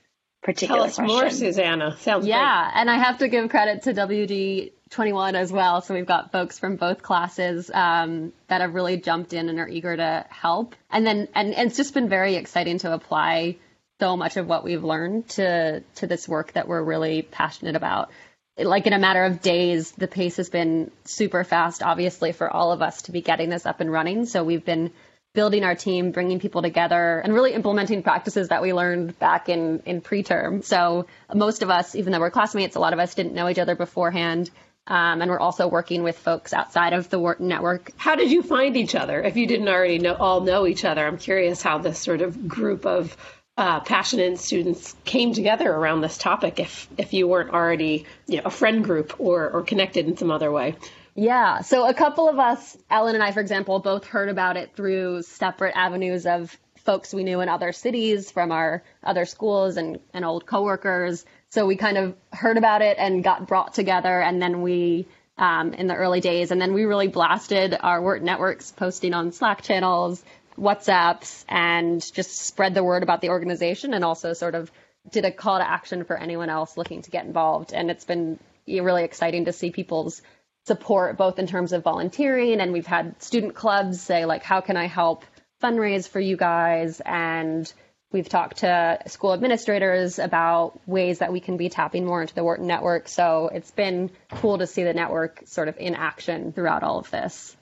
particular 0.43 0.81
Tell 0.81 0.87
us 0.87 0.97
question. 0.97 1.17
more, 1.17 1.31
Susanna. 1.31 1.97
Sounds 2.01 2.27
yeah, 2.27 2.71
great. 2.71 2.81
and 2.81 2.91
I 2.91 2.97
have 2.97 3.19
to 3.19 3.29
give 3.29 3.49
credit 3.49 3.83
to 3.85 3.95
WG 3.95 4.73
21 4.95 5.37
as 5.37 5.53
well. 5.53 5.83
So 5.83 5.95
we've 5.95 6.07
got 6.07 6.33
folks 6.33 6.59
from 6.59 6.77
both 6.77 7.03
classes 7.03 7.71
um, 7.73 8.33
that 8.49 8.61
have 8.61 8.75
really 8.75 8.97
jumped 8.97 9.33
in 9.33 9.49
and 9.49 9.59
are 9.59 9.69
eager 9.69 9.97
to 9.97 10.25
help. 10.29 10.75
And 10.91 11.07
then, 11.07 11.29
and, 11.35 11.55
and 11.55 11.69
it's 11.69 11.77
just 11.77 11.95
been 11.95 12.09
very 12.09 12.37
exciting 12.37 12.79
to 12.79 12.93
apply 12.93 13.57
so 14.01 14.17
much 14.17 14.37
of 14.37 14.47
what 14.47 14.65
we've 14.65 14.83
learned 14.83 15.29
to 15.29 15.83
to 15.97 16.07
this 16.07 16.29
work 16.29 16.53
that 16.53 16.67
we're 16.67 16.83
really 16.83 17.23
passionate 17.23 17.77
about 17.77 18.11
like 18.57 18.87
in 18.87 18.93
a 18.93 18.99
matter 18.99 19.25
of 19.25 19.41
days, 19.41 19.91
the 19.93 20.07
pace 20.07 20.37
has 20.37 20.49
been 20.49 20.91
super 21.05 21.43
fast, 21.45 21.83
obviously, 21.83 22.33
for 22.33 22.49
all 22.49 22.73
of 22.73 22.83
us 22.83 23.03
to 23.03 23.13
be 23.13 23.21
getting 23.21 23.49
this 23.51 23.67
up 23.67 23.81
and 23.81 23.91
running. 23.91 24.27
So 24.27 24.45
we've 24.45 24.65
been 24.65 24.93
building 25.35 25.65
our 25.65 25.75
team, 25.75 26.13
bringing 26.13 26.39
people 26.39 26.63
together, 26.63 27.19
and 27.19 27.35
really 27.35 27.53
implementing 27.53 28.05
practices 28.05 28.49
that 28.49 28.63
we 28.63 28.73
learned 28.73 29.19
back 29.19 29.49
in, 29.49 29.83
in 29.85 30.01
preterm. 30.01 30.63
So 30.63 31.07
most 31.35 31.63
of 31.63 31.71
us, 31.71 31.97
even 31.97 32.13
though 32.13 32.21
we're 32.21 32.31
classmates, 32.31 32.77
a 32.77 32.81
lot 32.81 32.93
of 32.93 33.01
us 33.01 33.15
didn't 33.17 33.35
know 33.35 33.49
each 33.49 33.59
other 33.59 33.75
beforehand. 33.75 34.51
Um, 34.87 35.23
and 35.23 35.31
we're 35.31 35.41
also 35.41 35.67
working 35.67 36.03
with 36.03 36.19
folks 36.19 36.53
outside 36.53 36.93
of 36.93 37.09
the 37.09 37.37
network. 37.39 37.93
How 37.97 38.17
did 38.17 38.31
you 38.31 38.43
find 38.43 38.77
each 38.77 38.95
other? 38.95 39.23
If 39.23 39.37
you 39.37 39.47
didn't 39.47 39.69
already 39.69 39.99
know, 39.99 40.15
all 40.15 40.41
know 40.41 40.67
each 40.67 40.85
other, 40.85 41.07
I'm 41.07 41.17
curious 41.17 41.63
how 41.63 41.79
this 41.79 41.99
sort 41.99 42.21
of 42.21 42.47
group 42.47 42.85
of 42.85 43.17
uh, 43.57 43.81
passionate 43.81 44.39
students 44.39 44.95
came 45.05 45.33
together 45.33 45.73
around 45.73 46.01
this 46.01 46.19
topic 46.19 46.59
if 46.59 46.89
if 46.99 47.13
you 47.13 47.29
weren't 47.29 47.51
already 47.51 48.05
you 48.27 48.39
know 48.39 48.43
a 48.47 48.51
friend 48.51 48.83
group 48.83 49.15
or 49.21 49.49
or 49.49 49.63
connected 49.63 50.09
in 50.09 50.17
some 50.17 50.33
other 50.33 50.51
way 50.51 50.75
Yeah. 51.15 51.61
So 51.61 51.87
a 51.87 51.95
couple 51.95 52.29
of 52.29 52.39
us, 52.39 52.77
Ellen 52.91 53.15
and 53.15 53.23
I, 53.23 53.31
for 53.31 53.41
example, 53.41 53.79
both 53.79 54.05
heard 54.05 54.29
about 54.29 54.57
it 54.57 54.75
through 54.75 55.23
separate 55.23 55.77
avenues 55.77 56.27
of 56.27 56.57
folks 56.77 57.15
we 57.15 57.25
knew 57.25 57.41
in 57.41 57.49
other 57.49 57.73
cities 57.73 58.31
from 58.31 58.53
our 58.53 58.83
other 59.03 59.25
schools 59.25 59.77
and, 59.77 60.01
and 60.13 60.25
old 60.25 60.45
coworkers. 60.45 61.25
So 61.55 61.67
we 61.67 61.77
kind 61.77 61.99
of 61.99 62.17
heard 62.33 62.59
about 62.59 62.83
it 62.83 62.97
and 62.99 63.23
got 63.23 63.47
brought 63.47 63.75
together. 63.75 64.21
And 64.21 64.43
then 64.43 64.61
we, 64.61 65.07
um, 65.39 65.73
in 65.73 65.87
the 65.87 65.95
early 65.95 66.21
days, 66.21 66.51
and 66.51 66.61
then 66.61 66.75
we 66.75 66.85
really 66.85 67.07
blasted 67.07 67.77
our 67.81 68.03
work 68.03 68.23
networks, 68.23 68.73
posting 68.73 69.15
on 69.15 69.31
Slack 69.31 69.63
channels, 69.63 70.25
WhatsApps, 70.59 71.45
and 71.49 72.01
just 72.13 72.39
spread 72.39 72.75
the 72.75 72.83
word 72.83 73.05
about 73.05 73.21
the 73.21 73.29
organization 73.29 73.95
and 73.95 74.05
also 74.05 74.33
sort 74.33 74.57
of 74.57 74.73
did 75.13 75.25
a 75.25 75.31
call 75.31 75.59
to 75.59 75.71
action 75.71 76.03
for 76.03 76.17
anyone 76.17 76.51
else 76.51 76.77
looking 76.77 77.03
to 77.03 77.13
get 77.13 77.25
involved. 77.25 77.73
And 77.73 77.89
it's 77.89 78.05
been 78.05 78.41
really 78.67 79.05
exciting 79.05 79.45
to 79.45 79.53
see 79.53 79.71
people's 79.71 80.23
support, 80.67 81.17
both 81.17 81.39
in 81.39 81.47
terms 81.47 81.73
of 81.73 81.85
volunteering, 81.85 82.59
and 82.61 82.73
we've 82.73 82.85
had 82.85 83.23
student 83.23 83.55
clubs 83.55 84.01
say, 84.01 84.25
like, 84.25 84.43
how 84.43 84.61
can 84.61 84.77
I 84.77 84.89
help 84.89 85.25
fundraise 85.63 86.09
for 86.09 86.19
you 86.19 86.37
guys? 86.37 87.01
And 87.05 87.73
we've 88.13 88.29
talked 88.29 88.59
to 88.59 88.99
school 89.07 89.33
administrators 89.35 90.19
about 90.19 90.81
ways 90.87 91.19
that 91.19 91.33
we 91.33 91.41
can 91.41 91.57
be 91.57 91.69
tapping 91.69 92.05
more 92.05 92.21
into 92.23 92.35
the 92.35 92.45
Wharton 92.45 92.67
network. 92.67 93.09
So 93.09 93.51
it's 93.53 93.71
been 93.71 94.11
cool 94.31 94.59
to 94.59 94.67
see 94.67 94.85
the 94.85 94.95
network 94.95 95.43
sort 95.47 95.69
of 95.69 95.77
in 95.79 95.95
action 95.95 96.53
throughout 96.53 96.83
all 96.83 96.99
of 96.99 97.11
this. 97.11 97.57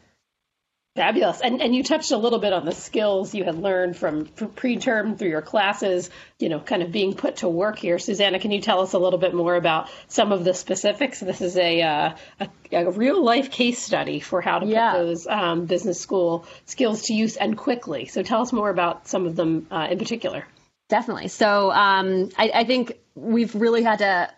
Fabulous. 0.95 1.41
And 1.41 1.63
and 1.63 1.75
you 1.75 1.83
touched 1.83 2.11
a 2.11 2.19
little 2.19 2.39
bit 2.39 2.53
on 2.53 2.67
the 2.67 2.73
skills 2.73 3.35
you 3.35 3.45
had 3.45 3.57
learned 3.57 3.97
from, 3.97 4.27
from 4.27 4.49
preterm 4.49 5.19
through 5.19 5.31
your 5.31 5.41
classes, 5.41 6.11
you 6.39 6.51
know, 6.51 6.61
kind 6.61 6.83
of 6.83 6.93
being 6.93 7.15
put 7.15 7.37
to 7.37 7.49
work 7.49 7.79
here. 7.79 7.99
Susanna, 7.99 8.39
can 8.39 8.51
you 8.51 8.61
tell 8.61 8.81
us 8.81 8.93
a 8.93 8.99
little 8.99 9.19
bit 9.19 9.33
more 9.33 9.57
about 9.57 9.89
some 10.09 10.33
of 10.33 10.45
the 10.45 10.53
specifics? 10.53 11.21
This 11.21 11.41
is 11.41 11.57
a 11.57 11.81
uh, 11.81 12.17
a, 12.41 12.49
a, 12.73 12.91
real 12.91 13.25
life 13.25 13.51
case 13.51 13.79
study 13.79 14.21
for 14.21 14.43
how 14.43 14.59
to 14.59 14.67
yeah. 14.67 14.93
put 14.93 14.99
those 14.99 15.27
um, 15.27 15.65
business 15.65 15.99
school 15.99 16.45
skills 16.67 17.05
to 17.05 17.15
use 17.15 17.39
and 17.39 17.57
quickly. 17.57 18.05
So 18.05 18.23
tell 18.23 18.43
us 18.43 18.53
more 18.53 18.69
about 18.69 19.09
some 19.09 19.25
of 19.25 19.35
them 19.35 19.69
uh, 19.71 19.89
in 19.91 19.99
particular. 19.99 20.47
Definitely. 20.91 21.29
So 21.29 21.71
um, 21.71 22.29
I, 22.37 22.51
I 22.55 22.65
think 22.65 22.99
we've 23.15 23.55
really 23.55 23.83
had 23.83 24.01
to 24.01 24.31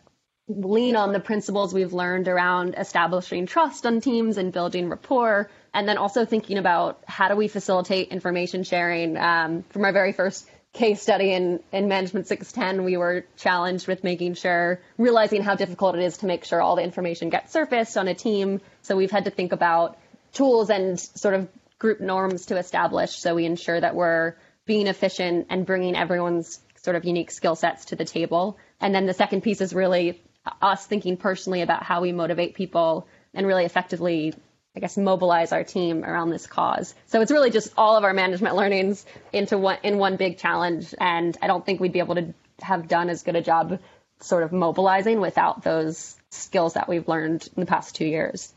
lean 0.47 0.95
on 0.95 1.13
the 1.13 1.21
principles 1.21 1.75
we've 1.75 1.93
learned 1.93 2.29
around 2.29 2.77
establishing 2.79 3.47
trust 3.47 3.87
on 3.87 4.01
teams 4.01 4.37
and 4.37 4.53
building 4.53 4.89
rapport 4.89 5.51
and 5.75 5.89
then 5.89 5.99
also 5.99 6.25
thinking 6.25 6.57
about 6.57 7.03
how 7.07 7.29
do 7.29 7.35
we 7.35 7.49
facilitate 7.49 8.09
information 8.09 8.63
sharing. 8.63 9.17
Um, 9.17 9.65
for 9.71 9.81
my 9.81 9.91
very 9.91 10.13
first 10.13 10.49
case 10.73 11.03
study 11.03 11.33
in, 11.33 11.61
in 11.73 11.89
Management 11.89 12.29
610, 12.29 12.85
we 12.85 12.97
were 12.97 13.25
challenged 13.37 13.89
with 13.89 14.05
making 14.05 14.35
sure, 14.35 14.81
realizing 14.99 15.43
how 15.43 15.57
difficult 15.57 15.97
it 15.97 16.03
is 16.03 16.19
to 16.19 16.27
make 16.27 16.45
sure 16.45 16.63
all 16.63 16.77
the 16.77 16.83
information 16.83 17.29
gets 17.29 17.53
surfaced 17.53 17.99
on 17.99 18.07
a 18.07 18.15
team. 18.15 18.61
So 18.83 18.97
we've 18.97 19.11
had 19.11 19.25
to 19.25 19.31
think 19.31 19.53
about 19.53 19.99
tools 20.33 20.71
and 20.71 20.99
sort 20.99 21.35
of 21.35 21.49
group 21.79 22.01
norms 22.01 22.47
to 22.47 22.57
establish 22.57 23.11
so 23.11 23.35
we 23.35 23.45
ensure 23.45 23.81
that 23.81 23.95
we're 23.95 24.37
being 24.67 24.87
efficient 24.87 25.49
and 25.51 25.67
bringing 25.67 25.97
everyone's 25.97 26.61
sort 26.77 26.97
of 26.97 27.05
unique 27.05 27.31
skill 27.31 27.57
sets 27.57 27.87
to 27.87 27.97
the 27.97 28.05
table. 28.05 28.59
And 28.81 28.95
then 28.95 29.07
the 29.07 29.15
second 29.15 29.43
piece 29.43 29.61
is 29.61 29.75
really 29.75 30.23
us 30.63 30.87
thinking 30.87 31.17
personally 31.17 31.63
about 31.63 31.83
how 31.83 32.01
we 32.01 32.13
motivate 32.13 32.55
people 32.55 33.09
and 33.33 33.47
really 33.47 33.65
effectively 33.65 34.35
I 34.77 34.81
guess, 34.81 34.97
mobilize 34.97 35.53
our 35.53 35.63
team 35.63 36.05
around 36.05 36.31
this 36.31 36.47
cause. 36.47 36.95
So 37.07 37.21
it's 37.21 37.31
really 37.31 37.51
just 37.51 37.73
all 37.77 37.97
of 37.97 38.03
our 38.03 38.13
management 38.13 38.57
learnings 38.57 39.07
into 39.33 39.57
one 39.57 39.79
in 39.85 39.99
one 39.99 40.17
big 40.17 40.39
challenge. 40.39 40.95
And 40.99 41.37
I 41.41 41.47
don't 41.47 41.65
think 41.65 41.81
we'd 41.81 41.93
be 41.93 42.01
able 42.01 42.17
to 42.17 42.35
have 42.61 42.89
done 42.89 43.09
as 43.09 43.23
good 43.23 43.37
a 43.37 43.43
job 43.43 43.79
sort 44.21 44.43
of 44.43 44.53
mobilizing 44.53 45.21
without 45.21 45.63
those 45.63 46.17
skills 46.31 46.75
that 46.75 46.89
we've 46.89 47.07
learned 47.07 47.49
in 47.57 47.61
the 47.61 47.67
past 47.67 47.95
two 47.95 48.07
years. 48.07 48.53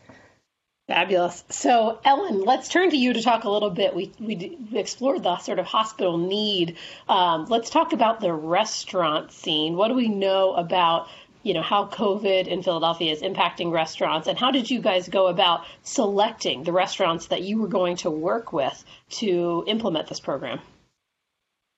Fabulous. 0.88 1.43
So, 1.50 2.00
Ellen, 2.05 2.45
let's 2.45 2.69
turn 2.69 2.91
to 2.91 2.97
you 2.97 3.12
to 3.12 3.21
talk 3.21 3.43
a 3.43 3.50
little 3.50 3.71
bit. 3.71 3.93
We, 3.93 4.13
we, 4.21 4.57
explored 4.74 5.21
the 5.21 5.38
sort 5.39 5.59
of 5.59 5.65
hospital 5.65 6.17
need. 6.17 6.77
Um, 7.09 7.45
let's 7.50 7.69
talk 7.69 7.91
about 7.91 8.21
the 8.21 8.31
restaurant 8.31 9.33
scene. 9.33 9.75
What 9.75 9.89
do 9.89 9.95
we 9.95 10.07
know 10.07 10.53
about 10.53 11.09
you 11.48 11.54
know 11.54 11.62
how 11.62 11.86
COVID 11.86 12.48
in 12.48 12.62
Philadelphia 12.62 13.13
is 13.13 13.22
impacting 13.22 13.72
restaurants, 13.72 14.27
and 14.27 14.38
how 14.38 14.51
did 14.51 14.70
you 14.70 14.82
guys 14.82 15.08
go 15.08 15.27
about 15.27 15.62
selecting 15.82 16.63
the 16.63 16.74
restaurants 16.74 17.27
that 17.27 17.42
you 17.42 17.62
were 17.62 17.70
going 17.70 17.96
to 17.98 18.10
work 18.10 18.51
with 18.51 18.84
to 19.12 19.63
implement 19.66 20.10
this 20.10 20.20
program? 20.20 20.60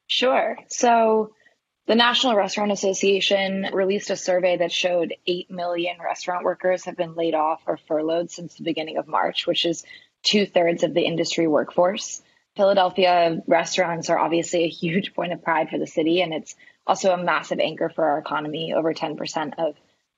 Sure. 0.07 0.57
So 0.69 1.33
the 1.85 1.93
National 1.93 2.35
Restaurant 2.35 2.71
Association 2.71 3.67
released 3.71 4.09
a 4.09 4.15
survey 4.15 4.57
that 4.57 4.71
showed 4.71 5.13
8 5.27 5.51
million 5.51 5.97
restaurant 6.03 6.43
workers 6.43 6.85
have 6.85 6.97
been 6.97 7.13
laid 7.13 7.35
off 7.35 7.61
or 7.67 7.77
furloughed 7.77 8.31
since 8.31 8.55
the 8.55 8.63
beginning 8.63 8.97
of 8.97 9.07
March, 9.07 9.45
which 9.45 9.65
is 9.65 9.85
two 10.23 10.47
thirds 10.47 10.81
of 10.81 10.95
the 10.95 11.05
industry 11.05 11.45
workforce. 11.45 12.23
Philadelphia 12.55 13.41
restaurants 13.45 14.09
are 14.09 14.17
obviously 14.17 14.63
a 14.63 14.69
huge 14.69 15.13
point 15.13 15.31
of 15.31 15.43
pride 15.43 15.69
for 15.69 15.77
the 15.77 15.85
city, 15.85 16.21
and 16.21 16.33
it's 16.33 16.55
also 16.89 17.13
a 17.13 17.23
massive 17.23 17.59
anchor 17.59 17.87
for 17.87 18.03
our 18.03 18.17
economy. 18.17 18.73
Over 18.73 18.95
10% 18.95 19.53
of, 19.59 19.75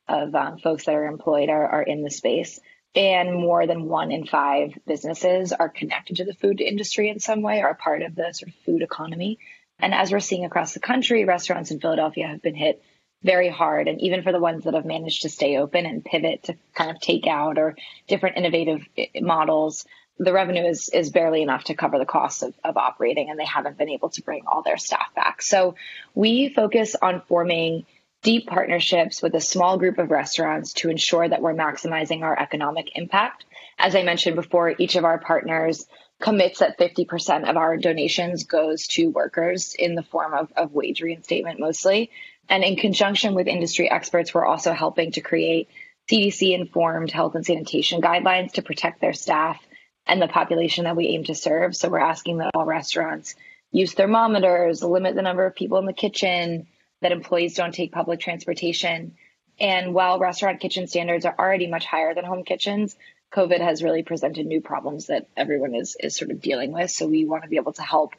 of 0.07 0.33
um, 0.33 0.57
folks 0.57 0.85
that 0.85 0.95
are 0.95 1.05
employed 1.05 1.49
are, 1.49 1.67
are 1.67 1.83
in 1.83 2.01
the 2.01 2.09
space. 2.09 2.61
And 2.95 3.33
more 3.33 3.67
than 3.67 3.89
one 3.89 4.11
in 4.11 4.25
five 4.25 4.77
businesses 4.87 5.51
are 5.51 5.67
connected 5.67 6.17
to 6.17 6.23
the 6.23 6.33
food 6.33 6.61
industry 6.61 7.09
in 7.09 7.19
some 7.19 7.41
way, 7.41 7.61
are 7.61 7.75
part 7.75 8.01
of 8.01 8.15
the 8.15 8.31
sort 8.31 8.49
of 8.49 8.55
food 8.65 8.83
economy. 8.83 9.37
And 9.79 9.93
as 9.93 10.13
we're 10.13 10.21
seeing 10.21 10.45
across 10.45 10.73
the 10.73 10.79
country, 10.79 11.25
restaurants 11.25 11.71
in 11.71 11.81
Philadelphia 11.81 12.27
have 12.27 12.41
been 12.41 12.55
hit 12.55 12.81
very 13.21 13.49
hard. 13.49 13.89
And 13.89 13.99
even 13.99 14.23
for 14.23 14.31
the 14.31 14.39
ones 14.39 14.63
that 14.63 14.73
have 14.73 14.85
managed 14.85 15.23
to 15.23 15.29
stay 15.29 15.57
open 15.57 15.85
and 15.85 16.05
pivot 16.05 16.43
to 16.43 16.57
kind 16.73 16.89
of 16.89 17.01
take 17.01 17.27
out 17.27 17.57
or 17.57 17.75
different 18.07 18.37
innovative 18.37 18.81
eh, 18.97 19.07
models, 19.19 19.85
the 20.21 20.33
revenue 20.33 20.63
is 20.63 20.87
is 20.89 21.09
barely 21.09 21.41
enough 21.41 21.63
to 21.65 21.73
cover 21.73 21.97
the 21.97 22.05
costs 22.05 22.43
of, 22.43 22.53
of 22.63 22.77
operating 22.77 23.31
and 23.31 23.39
they 23.39 23.45
haven't 23.45 23.77
been 23.77 23.89
able 23.89 24.09
to 24.09 24.21
bring 24.21 24.43
all 24.45 24.61
their 24.61 24.77
staff 24.77 25.13
back. 25.15 25.41
So 25.41 25.75
we 26.13 26.49
focus 26.49 26.95
on 27.01 27.23
forming 27.27 27.87
deep 28.21 28.45
partnerships 28.45 29.23
with 29.23 29.33
a 29.33 29.41
small 29.41 29.79
group 29.79 29.97
of 29.97 30.11
restaurants 30.11 30.73
to 30.73 30.91
ensure 30.91 31.27
that 31.27 31.41
we're 31.41 31.55
maximizing 31.55 32.21
our 32.21 32.39
economic 32.39 32.95
impact. 32.95 33.45
As 33.79 33.95
I 33.95 34.03
mentioned 34.03 34.35
before, 34.35 34.75
each 34.77 34.95
of 34.95 35.05
our 35.05 35.17
partners 35.17 35.87
commits 36.21 36.59
that 36.59 36.77
50% 36.77 37.49
of 37.49 37.57
our 37.57 37.77
donations 37.77 38.43
goes 38.43 38.85
to 38.89 39.07
workers 39.07 39.73
in 39.73 39.95
the 39.95 40.03
form 40.03 40.35
of, 40.35 40.53
of 40.55 40.71
wage 40.71 41.01
reinstatement 41.01 41.59
mostly. 41.59 42.11
And 42.47 42.63
in 42.63 42.75
conjunction 42.75 43.33
with 43.33 43.47
industry 43.47 43.89
experts, 43.89 44.35
we're 44.35 44.45
also 44.45 44.73
helping 44.73 45.13
to 45.13 45.21
create 45.21 45.67
CDC 46.11 46.53
informed 46.53 47.09
health 47.09 47.33
and 47.33 47.43
sanitation 47.43 48.03
guidelines 48.03 48.51
to 48.53 48.61
protect 48.61 49.01
their 49.01 49.13
staff 49.13 49.59
and 50.05 50.21
the 50.21 50.27
population 50.27 50.85
that 50.85 50.95
we 50.95 51.07
aim 51.07 51.23
to 51.25 51.35
serve. 51.35 51.75
So 51.75 51.89
we're 51.89 51.99
asking 51.99 52.37
that 52.37 52.51
all 52.53 52.65
restaurants 52.65 53.35
use 53.71 53.93
thermometers, 53.93 54.83
limit 54.83 55.15
the 55.15 55.21
number 55.21 55.45
of 55.45 55.55
people 55.55 55.77
in 55.77 55.85
the 55.85 55.93
kitchen, 55.93 56.67
that 57.01 57.11
employees 57.11 57.55
don't 57.55 57.73
take 57.73 57.91
public 57.91 58.19
transportation. 58.19 59.15
And 59.59 59.93
while 59.93 60.19
restaurant 60.19 60.59
kitchen 60.59 60.87
standards 60.87 61.25
are 61.25 61.35
already 61.37 61.67
much 61.67 61.85
higher 61.85 62.13
than 62.13 62.25
home 62.25 62.43
kitchens, 62.43 62.95
COVID 63.33 63.61
has 63.61 63.81
really 63.81 64.03
presented 64.03 64.45
new 64.45 64.61
problems 64.61 65.07
that 65.07 65.27
everyone 65.37 65.73
is, 65.73 65.95
is 65.99 66.15
sort 66.15 66.31
of 66.31 66.41
dealing 66.41 66.71
with. 66.73 66.91
So 66.91 67.07
we 67.07 67.25
want 67.25 67.43
to 67.43 67.49
be 67.49 67.55
able 67.55 67.73
to 67.73 67.81
help 67.81 68.13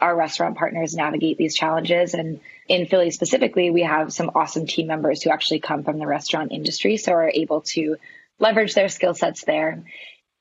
our 0.00 0.16
restaurant 0.16 0.58
partners 0.58 0.96
navigate 0.96 1.38
these 1.38 1.54
challenges. 1.54 2.14
And 2.14 2.40
in 2.66 2.86
Philly 2.86 3.12
specifically, 3.12 3.70
we 3.70 3.82
have 3.82 4.12
some 4.12 4.32
awesome 4.34 4.66
team 4.66 4.88
members 4.88 5.22
who 5.22 5.30
actually 5.30 5.60
come 5.60 5.84
from 5.84 5.98
the 5.98 6.06
restaurant 6.06 6.50
industry, 6.50 6.96
so 6.96 7.12
are 7.12 7.30
able 7.32 7.60
to 7.60 7.96
leverage 8.40 8.74
their 8.74 8.88
skill 8.88 9.14
sets 9.14 9.44
there 9.44 9.84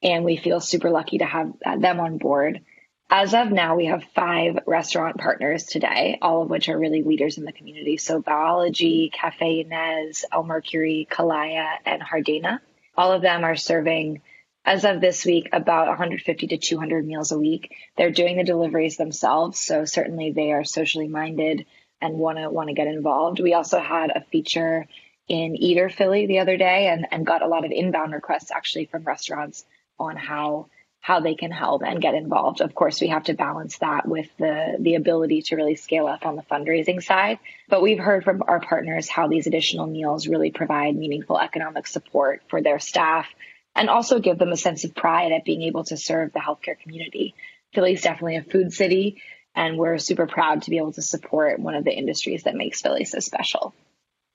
and 0.02 0.24
we 0.24 0.38
feel 0.38 0.60
super 0.60 0.90
lucky 0.90 1.20
to 1.20 1.26
have 1.26 1.54
uh, 1.66 1.78
them 1.78 2.00
on 2.00 2.18
board. 2.18 2.62
As 3.10 3.34
of 3.34 3.52
now, 3.52 3.76
we 3.78 3.86
have 3.86 4.04
five 4.16 4.60
restaurant 4.68 5.18
partners 5.18 5.64
today, 5.64 6.18
all 6.22 6.42
of 6.42 6.50
which 6.50 6.68
are 6.68 6.78
really 6.78 7.04
leaders 7.04 7.38
in 7.38 7.46
the 7.46 7.54
community. 7.54 7.96
So 7.98 8.22
Biology, 8.22 9.10
Cafe 9.14 9.64
Ynez, 9.64 10.26
El 10.32 10.44
Merkury, 10.44 11.08
Kalaya, 11.10 11.68
and 11.86 12.02
Hardena. 12.02 12.60
All 12.98 13.14
of 13.14 13.22
them 13.22 13.46
are 13.46 13.56
serving, 13.56 14.22
as 14.66 14.84
of 14.84 15.00
this 15.00 15.24
week, 15.24 15.50
about 15.54 15.88
150 15.88 16.48
to 16.48 16.58
200 16.58 17.08
meals 17.08 17.32
a 17.32 17.40
week. 17.40 17.74
They're 17.96 18.12
doing 18.12 18.38
the 18.38 18.44
deliveries 18.44 18.98
themselves, 18.98 19.60
so 19.60 19.86
certainly 19.86 20.34
they 20.34 20.52
are 20.52 20.66
socially 20.66 21.08
minded 21.08 21.66
and 22.02 22.20
want 22.20 22.38
to 22.40 22.50
want 22.50 22.68
to 22.68 22.76
get 22.76 22.88
involved. 22.88 23.40
We 23.40 23.54
also 23.54 23.80
had 23.80 24.12
a 24.12 24.22
feature 24.22 24.86
in 25.30 25.56
Eater 25.56 25.90
Philly 25.90 26.26
the 26.26 26.40
other 26.40 26.58
day 26.58 26.88
and, 26.88 27.08
and 27.12 27.26
got 27.26 27.42
a 27.42 27.48
lot 27.48 27.66
of 27.66 27.72
inbound 27.72 28.14
requests 28.14 28.52
actually 28.52 28.86
from 28.86 29.04
restaurants 29.04 29.66
on 30.00 30.16
how 30.16 30.68
how 31.00 31.22
they 31.22 31.36
can 31.36 31.52
help 31.52 31.84
and 31.86 32.02
get 32.02 32.16
involved. 32.16 32.60
Of 32.60 32.76
course, 32.76 33.00
we 33.00 33.08
have 33.08 33.24
to 33.26 33.34
balance 33.34 33.78
that 33.78 34.06
with 34.06 34.28
the 34.38 34.76
the 34.78 34.96
ability 34.96 35.42
to 35.44 35.56
really 35.56 35.76
scale 35.76 36.06
up 36.06 36.26
on 36.26 36.36
the 36.36 36.42
fundraising 36.42 37.02
side. 37.02 37.40
But 37.70 37.82
we've 37.82 38.00
heard 38.00 38.24
from 38.26 38.44
our 38.46 38.60
partners 38.60 39.08
how 39.08 39.28
these 39.28 39.48
additional 39.48 39.88
meals 39.88 40.28
really 40.28 40.52
provide 40.52 40.96
meaningful 40.96 41.40
economic 41.40 41.88
support 41.88 42.42
for 42.50 42.62
their 42.62 42.80
staff 42.80 43.28
and 43.74 43.90
also 43.90 44.20
give 44.20 44.38
them 44.38 44.52
a 44.52 44.58
sense 44.58 44.84
of 44.84 44.96
pride 44.96 45.32
at 45.32 45.46
being 45.46 45.62
able 45.62 45.84
to 45.86 45.96
serve 45.96 46.34
the 46.34 46.40
healthcare 46.40 46.78
community. 46.78 47.36
Philly 47.74 47.94
is 47.94 48.02
definitely 48.02 48.38
a 48.38 48.44
food 48.44 48.74
city, 48.74 49.22
and 49.56 49.78
we're 49.78 50.00
super 50.00 50.28
proud 50.28 50.64
to 50.64 50.72
be 50.72 50.78
able 50.78 50.94
to 50.94 51.02
support 51.02 51.60
one 51.60 51.76
of 51.76 51.84
the 51.84 51.96
industries 51.96 52.44
that 52.44 52.56
makes 52.56 52.82
Philly 52.82 53.06
so 53.06 53.20
special. 53.20 53.74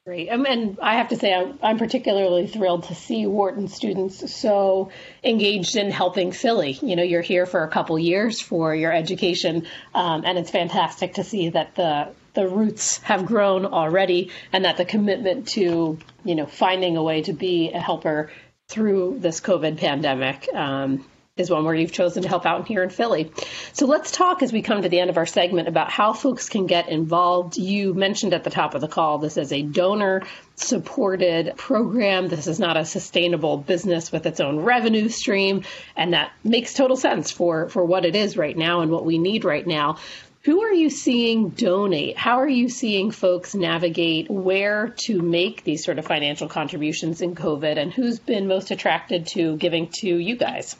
Great. 0.04 0.30
Um, 0.30 0.47
and 0.47 0.78
I 0.82 0.97
have 0.97 1.11
to 1.11 1.16
say, 1.16 1.32
I'm, 1.32 1.61
I'm, 1.62 1.78
particularly 1.78 2.49
thrilled 2.49 2.85
to 2.85 2.94
see 2.94 3.25
Wharton 3.25 3.68
students 3.68 4.35
so 4.35 4.90
engaged 5.23 5.76
in 5.76 5.92
helping 5.92 6.32
Philly. 6.32 6.76
You 6.82 6.97
know, 6.97 7.04
you're 7.04 7.23
here 7.23 7.47
for 7.47 7.62
a 7.62 7.68
couple 7.68 7.97
years 8.00 8.40
for 8.40 8.75
your 8.75 8.92
education, 8.92 9.64
um, 9.94 10.25
and 10.25 10.38
it's 10.38 10.50
fantastic 10.50 11.14
to 11.14 11.25
see 11.25 11.50
that 11.50 11.76
the 11.76 12.09
the 12.35 12.49
roots 12.49 12.99
have 13.02 13.26
grown 13.26 13.64
already, 13.64 14.32
and 14.52 14.64
that 14.64 14.76
the 14.76 14.85
commitment 14.85 15.47
to 15.49 15.97
you 16.25 16.35
know 16.35 16.47
finding 16.47 16.97
a 16.97 17.02
way 17.04 17.23
to 17.23 17.32
be 17.32 17.71
a 17.71 17.78
helper 17.78 18.28
through 18.66 19.18
this 19.21 19.40
COVID 19.40 19.78
pandemic 19.78 20.49
um, 20.52 21.04
is 21.38 21.48
one 21.48 21.64
where 21.64 21.74
you've 21.74 21.92
chosen 21.92 22.22
to 22.22 22.28
help 22.28 22.44
out 22.44 22.68
here 22.68 22.82
in 22.82 22.90
Philly. 22.90 23.32
So 23.72 23.86
let's 23.86 24.10
talk 24.10 24.42
as 24.42 24.52
we 24.52 24.60
come 24.60 24.82
to 24.82 24.90
the 24.90 25.00
end 25.00 25.08
of 25.08 25.16
our 25.16 25.24
segment 25.24 25.66
about 25.66 25.90
how 25.90 26.12
folks 26.12 26.50
can 26.50 26.66
get 26.66 26.90
involved. 26.90 27.56
You 27.56 27.94
mentioned 27.94 28.34
at 28.34 28.44
the 28.44 28.50
top 28.50 28.74
of 28.74 28.82
the 28.82 28.88
call 28.88 29.16
this 29.16 29.38
is 29.38 29.50
a 29.50 29.62
donor 29.62 30.24
supported 30.56 31.56
program. 31.56 32.28
This 32.28 32.48
is 32.48 32.60
not 32.60 32.76
a 32.76 32.84
sustainable 32.84 33.56
business 33.56 34.12
with 34.12 34.26
its 34.26 34.40
own 34.40 34.60
revenue 34.60 35.08
stream. 35.08 35.64
And 35.96 36.12
that 36.12 36.32
makes 36.44 36.74
total 36.74 36.98
sense 36.98 37.30
for, 37.30 37.70
for 37.70 37.82
what 37.82 38.04
it 38.04 38.14
is 38.14 38.36
right 38.36 38.56
now 38.56 38.82
and 38.82 38.90
what 38.90 39.06
we 39.06 39.16
need 39.16 39.46
right 39.46 39.66
now. 39.66 39.96
Who 40.42 40.60
are 40.64 40.74
you 40.74 40.90
seeing 40.90 41.48
donate? 41.48 42.18
How 42.18 42.40
are 42.40 42.48
you 42.48 42.68
seeing 42.68 43.10
folks 43.10 43.54
navigate 43.54 44.30
where 44.30 44.88
to 45.04 45.22
make 45.22 45.64
these 45.64 45.82
sort 45.82 45.98
of 45.98 46.04
financial 46.04 46.48
contributions 46.48 47.22
in 47.22 47.34
COVID 47.34 47.78
and 47.78 47.90
who's 47.90 48.18
been 48.18 48.48
most 48.48 48.70
attracted 48.70 49.28
to 49.28 49.56
giving 49.56 49.88
to 50.00 50.08
you 50.08 50.36
guys? 50.36 50.76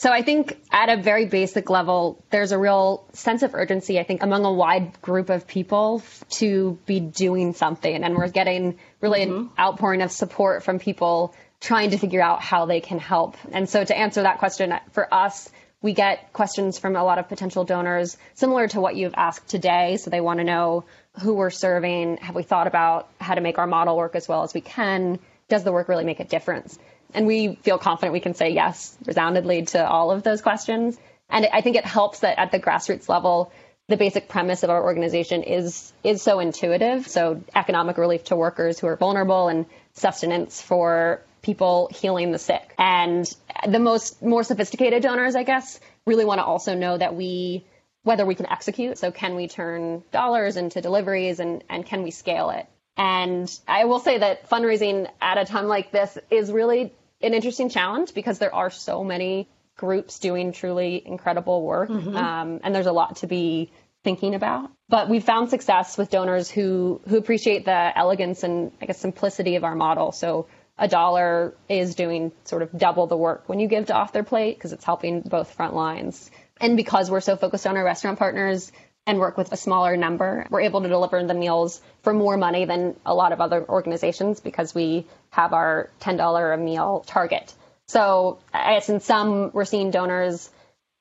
So 0.00 0.10
I 0.10 0.22
think 0.22 0.58
at 0.72 0.88
a 0.88 0.96
very 0.96 1.26
basic 1.26 1.68
level, 1.68 2.24
there's 2.30 2.52
a 2.52 2.58
real 2.58 3.06
sense 3.12 3.42
of 3.42 3.54
urgency, 3.54 4.00
I 4.00 4.02
think, 4.02 4.22
among 4.22 4.46
a 4.46 4.50
wide 4.50 4.98
group 5.02 5.28
of 5.28 5.46
people 5.46 6.02
to 6.30 6.78
be 6.86 7.00
doing 7.00 7.52
something. 7.52 8.02
And 8.02 8.16
we're 8.16 8.30
getting 8.30 8.78
really 9.02 9.26
mm-hmm. 9.26 9.48
an 9.48 9.50
outpouring 9.58 10.00
of 10.00 10.10
support 10.10 10.62
from 10.62 10.78
people 10.78 11.34
trying 11.60 11.90
to 11.90 11.98
figure 11.98 12.22
out 12.22 12.40
how 12.40 12.64
they 12.64 12.80
can 12.80 12.98
help. 12.98 13.36
And 13.52 13.68
so 13.68 13.84
to 13.84 13.94
answer 13.94 14.22
that 14.22 14.38
question, 14.38 14.72
for 14.92 15.12
us, 15.12 15.50
we 15.82 15.92
get 15.92 16.32
questions 16.32 16.78
from 16.78 16.96
a 16.96 17.04
lot 17.04 17.18
of 17.18 17.28
potential 17.28 17.64
donors 17.64 18.16
similar 18.32 18.68
to 18.68 18.80
what 18.80 18.96
you've 18.96 19.12
asked 19.18 19.48
today. 19.48 19.98
So 19.98 20.08
they 20.08 20.22
want 20.22 20.38
to 20.40 20.44
know 20.44 20.86
who 21.20 21.34
we're 21.34 21.50
serving. 21.50 22.16
Have 22.22 22.34
we 22.34 22.42
thought 22.42 22.68
about 22.68 23.10
how 23.20 23.34
to 23.34 23.42
make 23.42 23.58
our 23.58 23.66
model 23.66 23.98
work 23.98 24.14
as 24.14 24.26
well 24.26 24.44
as 24.44 24.54
we 24.54 24.62
can? 24.62 25.18
Does 25.50 25.62
the 25.62 25.72
work 25.72 25.88
really 25.88 26.04
make 26.04 26.20
a 26.20 26.24
difference? 26.24 26.78
And 27.14 27.26
we 27.26 27.56
feel 27.56 27.78
confident 27.78 28.12
we 28.12 28.20
can 28.20 28.34
say 28.34 28.50
yes 28.50 28.96
resoundingly 29.04 29.64
to 29.66 29.86
all 29.86 30.10
of 30.10 30.22
those 30.22 30.42
questions. 30.42 30.98
And 31.28 31.46
I 31.52 31.60
think 31.60 31.76
it 31.76 31.84
helps 31.84 32.20
that 32.20 32.38
at 32.38 32.52
the 32.52 32.58
grassroots 32.58 33.08
level, 33.08 33.52
the 33.88 33.96
basic 33.96 34.28
premise 34.28 34.62
of 34.62 34.70
our 34.70 34.82
organization 34.82 35.42
is 35.42 35.92
is 36.04 36.22
so 36.22 36.38
intuitive. 36.38 37.08
So 37.08 37.42
economic 37.54 37.98
relief 37.98 38.24
to 38.24 38.36
workers 38.36 38.78
who 38.78 38.86
are 38.86 38.96
vulnerable 38.96 39.48
and 39.48 39.66
sustenance 39.94 40.62
for 40.62 41.22
people 41.42 41.88
healing 41.92 42.32
the 42.32 42.38
sick. 42.38 42.74
And 42.78 43.26
the 43.66 43.78
most 43.78 44.22
more 44.22 44.44
sophisticated 44.44 45.02
donors, 45.02 45.34
I 45.34 45.42
guess, 45.42 45.80
really 46.06 46.24
want 46.24 46.38
to 46.38 46.44
also 46.44 46.74
know 46.74 46.96
that 46.96 47.14
we 47.14 47.64
whether 48.02 48.24
we 48.24 48.34
can 48.34 48.46
execute. 48.46 48.96
So 48.96 49.10
can 49.10 49.34
we 49.34 49.46
turn 49.46 50.02
dollars 50.10 50.56
into 50.56 50.80
deliveries 50.80 51.38
and, 51.38 51.62
and 51.68 51.84
can 51.84 52.02
we 52.02 52.10
scale 52.10 52.50
it? 52.50 52.66
And 52.96 53.50
I 53.68 53.84
will 53.84 53.98
say 53.98 54.18
that 54.18 54.48
fundraising 54.48 55.08
at 55.20 55.38
a 55.38 55.44
time 55.44 55.66
like 55.66 55.90
this 55.90 56.16
is 56.30 56.50
really 56.50 56.92
an 57.20 57.34
interesting 57.34 57.68
challenge 57.68 58.14
because 58.14 58.38
there 58.38 58.54
are 58.54 58.70
so 58.70 59.04
many 59.04 59.48
groups 59.76 60.18
doing 60.18 60.52
truly 60.52 61.02
incredible 61.04 61.62
work, 61.62 61.88
mm-hmm. 61.88 62.16
um, 62.16 62.60
and 62.62 62.74
there's 62.74 62.86
a 62.86 62.92
lot 62.92 63.16
to 63.16 63.26
be 63.26 63.70
thinking 64.02 64.34
about. 64.34 64.70
But 64.88 65.08
we've 65.08 65.24
found 65.24 65.50
success 65.50 65.96
with 65.96 66.10
donors 66.10 66.50
who 66.50 67.00
who 67.08 67.16
appreciate 67.16 67.64
the 67.64 67.98
elegance 67.98 68.42
and 68.42 68.72
I 68.80 68.86
guess 68.86 68.98
simplicity 68.98 69.56
of 69.56 69.64
our 69.64 69.74
model. 69.74 70.12
So 70.12 70.46
a 70.78 70.88
dollar 70.88 71.54
is 71.68 71.94
doing 71.94 72.32
sort 72.44 72.62
of 72.62 72.76
double 72.76 73.06
the 73.06 73.16
work 73.16 73.44
when 73.48 73.60
you 73.60 73.68
give 73.68 73.86
to 73.86 73.94
off 73.94 74.12
their 74.12 74.24
plate 74.24 74.56
because 74.56 74.72
it's 74.72 74.84
helping 74.84 75.20
both 75.20 75.52
front 75.52 75.74
lines. 75.74 76.30
And 76.60 76.76
because 76.76 77.10
we're 77.10 77.20
so 77.20 77.36
focused 77.36 77.66
on 77.66 77.76
our 77.76 77.84
restaurant 77.84 78.18
partners, 78.18 78.72
and 79.06 79.18
work 79.18 79.36
with 79.36 79.52
a 79.52 79.56
smaller 79.56 79.96
number. 79.96 80.46
We're 80.50 80.60
able 80.62 80.82
to 80.82 80.88
deliver 80.88 81.22
the 81.24 81.34
meals 81.34 81.80
for 82.02 82.12
more 82.12 82.36
money 82.36 82.64
than 82.64 82.96
a 83.04 83.14
lot 83.14 83.32
of 83.32 83.40
other 83.40 83.64
organizations 83.68 84.40
because 84.40 84.74
we 84.74 85.06
have 85.30 85.52
our 85.52 85.90
$10 86.00 86.54
a 86.54 86.56
meal 86.56 87.04
target. 87.06 87.52
So 87.86 88.38
I 88.52 88.74
guess 88.74 88.88
in 88.88 89.00
some, 89.00 89.50
we're 89.52 89.64
seeing 89.64 89.90
donors 89.90 90.50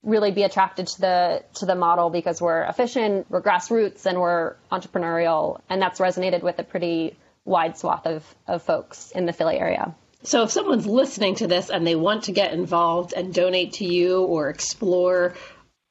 really 0.02 0.32
be 0.32 0.44
attracted 0.44 0.88
to 0.88 1.02
the 1.02 1.44
to 1.56 1.66
the 1.66 1.76
model 1.76 2.10
because 2.10 2.42
we're 2.42 2.64
efficient, 2.64 3.30
we're 3.30 3.42
grassroots, 3.42 4.06
and 4.06 4.20
we're 4.20 4.56
entrepreneurial, 4.72 5.60
and 5.70 5.82
that's 5.82 6.00
resonated 6.00 6.42
with 6.42 6.58
a 6.58 6.64
pretty 6.64 7.18
wide 7.46 7.78
swath 7.78 8.06
of, 8.06 8.24
of 8.48 8.64
folks 8.64 9.12
in 9.12 9.26
the 9.26 9.34
Philly 9.34 9.60
area. 9.60 9.94
So 10.24 10.44
if 10.44 10.52
someone's 10.52 10.86
listening 10.86 11.36
to 11.36 11.48
this 11.48 11.70
and 11.70 11.88
they 11.88 11.96
want 11.96 12.26
to 12.26 12.32
get 12.32 12.54
involved 12.54 13.14
and 13.16 13.34
donate 13.34 13.74
to 13.74 13.86
you 13.86 14.22
or 14.24 14.50
explore 14.50 15.36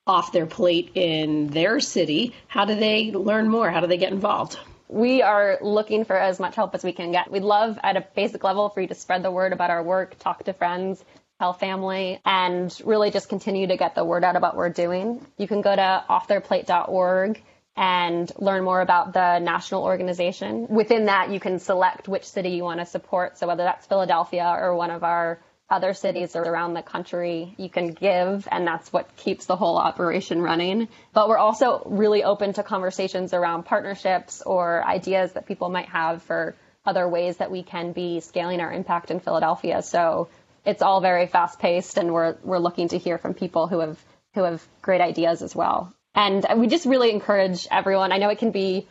off 0.08 0.32
their 0.32 0.46
plate 0.46 0.92
in 0.94 1.48
their 1.48 1.80
city, 1.80 2.34
how 2.46 2.64
do 2.64 2.74
they 2.74 3.12
learn 3.12 3.48
more? 3.48 3.70
How 3.70 3.80
do 3.80 3.86
they 3.86 3.98
get 3.98 4.12
involved? 4.12 4.58
We 4.88 5.20
are 5.20 5.58
looking 5.60 6.04
for 6.04 6.16
as 6.16 6.40
much 6.40 6.56
help 6.56 6.74
as 6.74 6.82
we 6.82 6.92
can 6.92 7.12
get. 7.12 7.30
We'd 7.30 7.42
love 7.42 7.78
at 7.82 7.96
a 7.96 8.06
basic 8.14 8.42
level 8.42 8.70
for 8.70 8.80
you 8.80 8.88
to 8.88 8.94
spread 8.94 9.22
the 9.22 9.30
word 9.30 9.52
about 9.52 9.70
our 9.70 9.82
work, 9.82 10.18
talk 10.18 10.44
to 10.44 10.54
friends, 10.54 11.04
tell 11.38 11.52
family, 11.52 12.20
and 12.24 12.76
really 12.84 13.10
just 13.10 13.28
continue 13.28 13.66
to 13.66 13.76
get 13.76 13.94
the 13.94 14.04
word 14.04 14.24
out 14.24 14.34
about 14.34 14.54
what 14.54 14.58
we're 14.58 14.70
doing. 14.70 15.24
You 15.36 15.46
can 15.46 15.60
go 15.60 15.76
to 15.76 16.04
offtheirplate.org 16.08 17.42
and 17.76 18.32
learn 18.38 18.64
more 18.64 18.80
about 18.80 19.12
the 19.12 19.38
national 19.38 19.84
organization. 19.84 20.66
Within 20.68 21.04
that, 21.04 21.30
you 21.30 21.38
can 21.38 21.60
select 21.60 22.08
which 22.08 22.24
city 22.24 22.50
you 22.50 22.64
want 22.64 22.80
to 22.80 22.86
support. 22.86 23.38
So 23.38 23.46
whether 23.46 23.62
that's 23.62 23.86
Philadelphia 23.86 24.56
or 24.58 24.74
one 24.74 24.90
of 24.90 25.04
our 25.04 25.38
other 25.70 25.92
cities 25.92 26.34
around 26.34 26.74
the 26.74 26.82
country 26.82 27.54
you 27.58 27.68
can 27.68 27.92
give, 27.92 28.48
and 28.50 28.66
that's 28.66 28.92
what 28.92 29.14
keeps 29.16 29.46
the 29.46 29.56
whole 29.56 29.76
operation 29.76 30.40
running. 30.40 30.88
But 31.12 31.28
we're 31.28 31.38
also 31.38 31.82
really 31.86 32.24
open 32.24 32.54
to 32.54 32.62
conversations 32.62 33.34
around 33.34 33.64
partnerships 33.64 34.40
or 34.42 34.84
ideas 34.84 35.32
that 35.32 35.46
people 35.46 35.68
might 35.68 35.88
have 35.88 36.22
for 36.22 36.54
other 36.86 37.06
ways 37.06 37.36
that 37.36 37.50
we 37.50 37.62
can 37.62 37.92
be 37.92 38.20
scaling 38.20 38.60
our 38.60 38.72
impact 38.72 39.10
in 39.10 39.20
Philadelphia. 39.20 39.82
So 39.82 40.28
it's 40.64 40.80
all 40.80 41.00
very 41.00 41.26
fast 41.26 41.58
paced, 41.58 41.98
and 41.98 42.12
we're 42.12 42.36
we're 42.42 42.58
looking 42.58 42.88
to 42.88 42.98
hear 42.98 43.18
from 43.18 43.34
people 43.34 43.66
who 43.66 43.80
have 43.80 44.02
who 44.34 44.44
have 44.44 44.66
great 44.80 45.02
ideas 45.02 45.42
as 45.42 45.54
well. 45.54 45.92
And 46.14 46.46
we 46.56 46.66
just 46.66 46.86
really 46.86 47.10
encourage 47.10 47.68
everyone. 47.70 48.10
I 48.12 48.18
know 48.18 48.30
it 48.30 48.38
can 48.38 48.52
be 48.52 48.86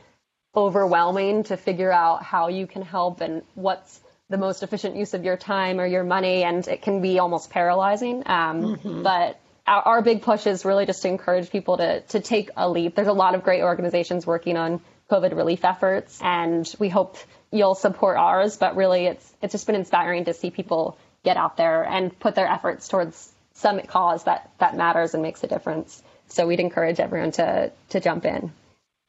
overwhelming 0.56 1.44
to 1.44 1.58
figure 1.58 1.92
out 1.92 2.24
how 2.24 2.48
you 2.48 2.68
can 2.68 2.82
help 2.82 3.22
and 3.22 3.44
what's 3.56 4.00
the 4.30 4.38
most 4.38 4.64
efficient 4.64 4.96
use 4.96 5.14
of 5.14 5.24
your 5.24 5.38
time 5.38 5.80
or 5.80 5.86
your 5.86 6.04
money, 6.04 6.44
and 6.44 6.68
it 6.68 6.82
can 6.82 7.02
be 7.02 7.20
almost 7.20 7.50
paralyzing. 7.50 8.24
Um, 8.26 8.62
mm-hmm. 8.62 9.04
But 9.04 9.40
our, 9.66 9.82
our, 9.82 10.02
big 10.02 10.22
push 10.22 10.48
is 10.48 10.66
really 10.66 10.86
just 10.86 11.02
to 11.04 11.08
encourage 11.08 11.50
people 11.50 11.78
to 11.78 12.02
to 12.02 12.20
take 12.20 12.50
a 12.58 12.70
leap. 12.70 12.96
There's 12.96 13.08
a 13.08 13.14
lot 13.14 13.36
of 13.36 13.44
great 13.44 13.62
organizations 13.62 14.28
working 14.28 14.58
on 14.58 14.82
COVID 15.10 15.36
relief 15.36 15.64
efforts, 15.64 16.20
and 16.22 16.74
we 16.80 16.90
hope 16.90 17.18
you'll 17.52 17.76
support 17.76 18.18
ours. 18.18 18.58
But 18.58 18.76
really, 18.76 19.06
it's 19.06 19.34
it's 19.42 19.54
just 19.54 19.66
been 19.66 19.76
inspiring 19.76 20.26
to 20.26 20.34
see 20.34 20.52
people 20.52 20.98
get 21.24 21.38
out 21.38 21.58
there 21.58 21.84
and 21.84 22.18
put 22.20 22.36
their 22.36 22.48
efforts 22.48 22.88
towards 22.88 23.32
some 23.54 23.80
cause 23.82 24.26
that 24.26 24.52
that 24.60 24.76
matters 24.76 25.14
and 25.14 25.24
makes 25.24 25.44
a 25.44 25.48
difference. 25.48 26.02
So 26.28 26.48
we'd 26.48 26.60
encourage 26.60 27.00
everyone 27.00 27.32
to 27.34 27.72
to 27.90 28.00
jump 28.02 28.26
in. 28.26 28.52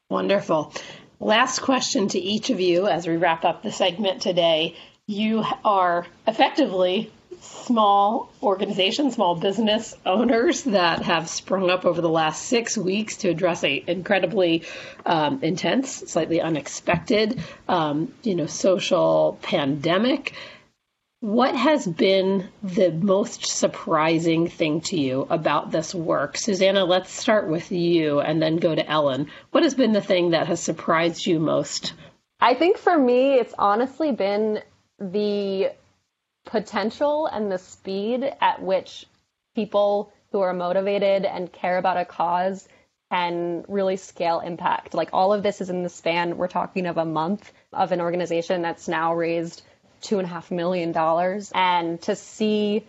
Wonderful. 0.09 0.73
Last 1.19 1.59
question 1.59 2.07
to 2.07 2.19
each 2.19 2.49
of 2.49 2.61
you 2.61 2.87
as 2.87 3.05
we 3.05 3.17
wrap 3.17 3.43
up 3.43 3.61
the 3.61 3.73
segment 3.73 4.21
today 4.21 4.77
you 5.09 5.43
are 5.65 6.05
effectively 6.27 7.11
small 7.41 8.31
organizations, 8.43 9.15
small 9.15 9.33
business 9.33 9.97
owners 10.05 10.61
that 10.65 11.01
have 11.01 11.27
sprung 11.27 11.71
up 11.71 11.83
over 11.83 11.99
the 11.99 12.09
last 12.09 12.43
six 12.43 12.77
weeks 12.77 13.17
to 13.17 13.29
address 13.29 13.63
a 13.63 13.83
incredibly 13.87 14.65
um, 15.07 15.39
intense, 15.41 15.89
slightly 16.11 16.39
unexpected, 16.39 17.41
um, 17.67 18.13
you 18.21 18.35
know, 18.35 18.45
social 18.45 19.39
pandemic. 19.41 20.35
What 21.21 21.55
has 21.55 21.87
been 21.87 22.47
the 22.61 22.91
most 22.91 23.47
surprising 23.47 24.47
thing 24.47 24.81
to 24.81 24.99
you 24.99 25.25
about 25.31 25.71
this 25.71 25.95
work? 25.95 26.37
Susanna, 26.37 26.85
let's 26.85 27.11
start 27.11 27.49
with 27.49 27.71
you 27.71 28.19
and 28.19 28.39
then 28.39 28.57
go 28.57 28.75
to 28.75 28.87
Ellen. 28.87 29.31
What 29.49 29.63
has 29.63 29.73
been 29.73 29.93
the 29.93 30.01
thing 30.01 30.31
that 30.31 30.45
has 30.45 30.59
surprised 30.59 31.25
you 31.25 31.39
most? 31.39 31.93
I 32.39 32.53
think 32.53 32.77
for 32.77 32.97
me, 32.97 33.33
it's 33.33 33.55
honestly 33.57 34.11
been 34.11 34.61
the 34.99 35.71
potential 36.45 37.27
and 37.27 37.51
the 37.51 37.57
speed 37.57 38.23
at 38.41 38.61
which 38.61 39.05
people 39.55 40.11
who 40.31 40.41
are 40.41 40.53
motivated 40.53 41.25
and 41.25 41.51
care 41.51 41.77
about 41.77 41.97
a 41.97 42.05
cause 42.05 42.67
can 43.11 43.65
really 43.67 43.97
scale 43.97 44.39
impact. 44.39 44.93
Like 44.93 45.09
all 45.13 45.33
of 45.33 45.41
this 45.41 45.61
is 45.61 45.69
in 45.69 45.83
the 45.83 45.89
span, 45.89 46.37
we're 46.37 46.47
talking 46.47 46.85
of 46.85 46.97
a 46.97 47.05
month 47.05 47.51
of 47.73 47.91
an 47.91 48.01
organization 48.01 48.61
that's 48.61 48.87
now 48.87 49.15
raised 49.15 49.63
two 50.01 50.19
and 50.19 50.25
a 50.25 50.29
half 50.29 50.51
million 50.51 50.91
dollars. 50.91 51.51
And 51.53 52.01
to 52.03 52.15
see 52.15 52.85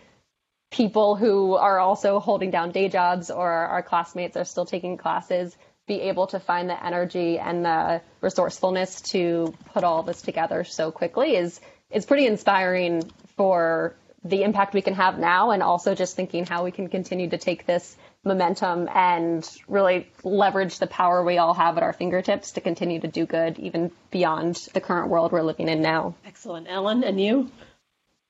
people 0.71 1.15
who 1.15 1.55
are 1.55 1.79
also 1.79 2.19
holding 2.19 2.51
down 2.51 2.71
day 2.71 2.87
jobs 2.87 3.29
or 3.29 3.49
our 3.49 3.83
classmates 3.83 4.37
are 4.37 4.45
still 4.45 4.65
taking 4.65 4.97
classes 4.97 5.55
be 5.87 6.01
able 6.01 6.27
to 6.27 6.39
find 6.39 6.69
the 6.69 6.85
energy 6.85 7.37
and 7.37 7.65
the 7.65 8.01
resourcefulness 8.21 9.01
to 9.01 9.53
put 9.73 9.83
all 9.83 10.03
this 10.03 10.21
together 10.21 10.63
so 10.63 10.91
quickly 10.91 11.35
is 11.35 11.59
is 11.91 12.05
pretty 12.05 12.25
inspiring 12.25 13.03
for 13.37 13.95
the 14.23 14.43
impact 14.43 14.73
we 14.73 14.81
can 14.81 14.93
have 14.93 15.17
now 15.17 15.51
and 15.51 15.63
also 15.63 15.95
just 15.95 16.15
thinking 16.15 16.45
how 16.45 16.63
we 16.63 16.71
can 16.71 16.87
continue 16.87 17.29
to 17.29 17.37
take 17.37 17.65
this 17.65 17.95
momentum 18.23 18.87
and 18.93 19.49
really 19.67 20.07
leverage 20.23 20.77
the 20.77 20.85
power 20.85 21.23
we 21.23 21.39
all 21.39 21.55
have 21.55 21.75
at 21.77 21.83
our 21.83 21.93
fingertips 21.93 22.51
to 22.51 22.61
continue 22.61 22.99
to 22.99 23.07
do 23.07 23.25
good 23.25 23.57
even 23.57 23.91
beyond 24.11 24.55
the 24.73 24.81
current 24.81 25.09
world 25.09 25.31
we're 25.31 25.41
living 25.41 25.67
in 25.67 25.81
now. 25.81 26.13
Excellent. 26.25 26.67
Ellen, 26.69 27.03
and 27.03 27.19
you? 27.19 27.49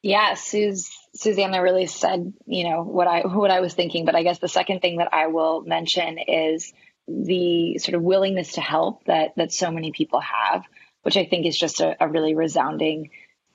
Yeah, 0.02 0.36
Sus- 0.36 0.90
Susanna 1.14 1.62
really 1.62 1.86
said, 1.88 2.34
you 2.48 2.64
know, 2.70 2.84
what 2.84 3.08
I 3.08 3.22
what 3.22 3.52
I 3.52 3.60
was 3.60 3.74
thinking, 3.74 4.06
but 4.06 4.16
I 4.16 4.24
guess 4.24 4.40
the 4.40 4.48
second 4.48 4.80
thing 4.80 4.98
that 4.98 5.14
I 5.14 5.28
will 5.28 5.62
mention 5.62 6.18
is 6.18 6.74
the 7.08 7.78
sort 7.80 7.96
of 7.96 8.02
willingness 8.02 8.54
to 8.54 8.62
help 8.62 9.04
that 9.06 9.36
that 9.36 9.52
so 9.52 9.70
many 9.70 9.92
people 9.92 10.22
have, 10.22 10.64
which 11.04 11.18
I 11.18 11.26
think 11.26 11.46
is 11.46 11.58
just 11.58 11.82
a, 11.82 11.98
a 12.00 12.08
really 12.08 12.34
resounding 12.34 13.12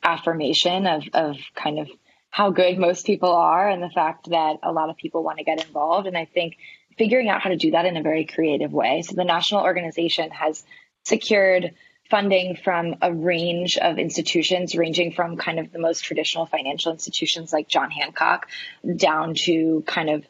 affirmation 0.07 0.87
of 0.87 1.03
of 1.13 1.37
kind 1.55 1.79
of 1.79 1.89
how 2.31 2.51
good 2.51 2.79
most 2.79 3.07
people 3.07 3.31
are 3.31 3.69
and 3.69 3.83
the 3.83 3.91
fact 3.91 4.29
that 4.31 4.57
a 4.63 4.71
lot 4.71 4.91
of 4.91 4.97
people 4.97 5.23
want 5.23 5.39
to 5.39 5.45
get 5.45 5.65
involved. 5.65 6.07
And 6.07 6.19
I 6.19 6.27
think 6.27 6.57
figuring 6.99 7.29
out 7.29 7.41
how 7.41 7.49
to 7.49 7.57
do 7.57 7.71
that 7.71 7.87
in 7.87 7.97
a 7.97 8.03
very 8.03 8.27
creative 8.27 8.73
way. 8.73 9.03
So 9.03 9.15
the 9.15 9.25
national 9.25 9.63
organization 9.63 10.31
has 10.31 10.63
secured 11.05 11.75
funding 12.11 12.57
from 12.57 12.97
a 13.03 13.13
range 13.13 13.79
of 13.79 13.99
institutions, 13.99 14.77
ranging 14.77 15.13
from 15.13 15.37
kind 15.37 15.59
of 15.59 15.73
the 15.73 15.79
most 15.79 16.05
traditional 16.05 16.47
financial 16.47 16.93
institutions 16.93 17.53
like 17.53 17.69
John 17.69 17.91
Hancock 17.91 18.49
down 18.97 19.35
to 19.45 19.83
kind 19.87 20.11
of 20.11 20.25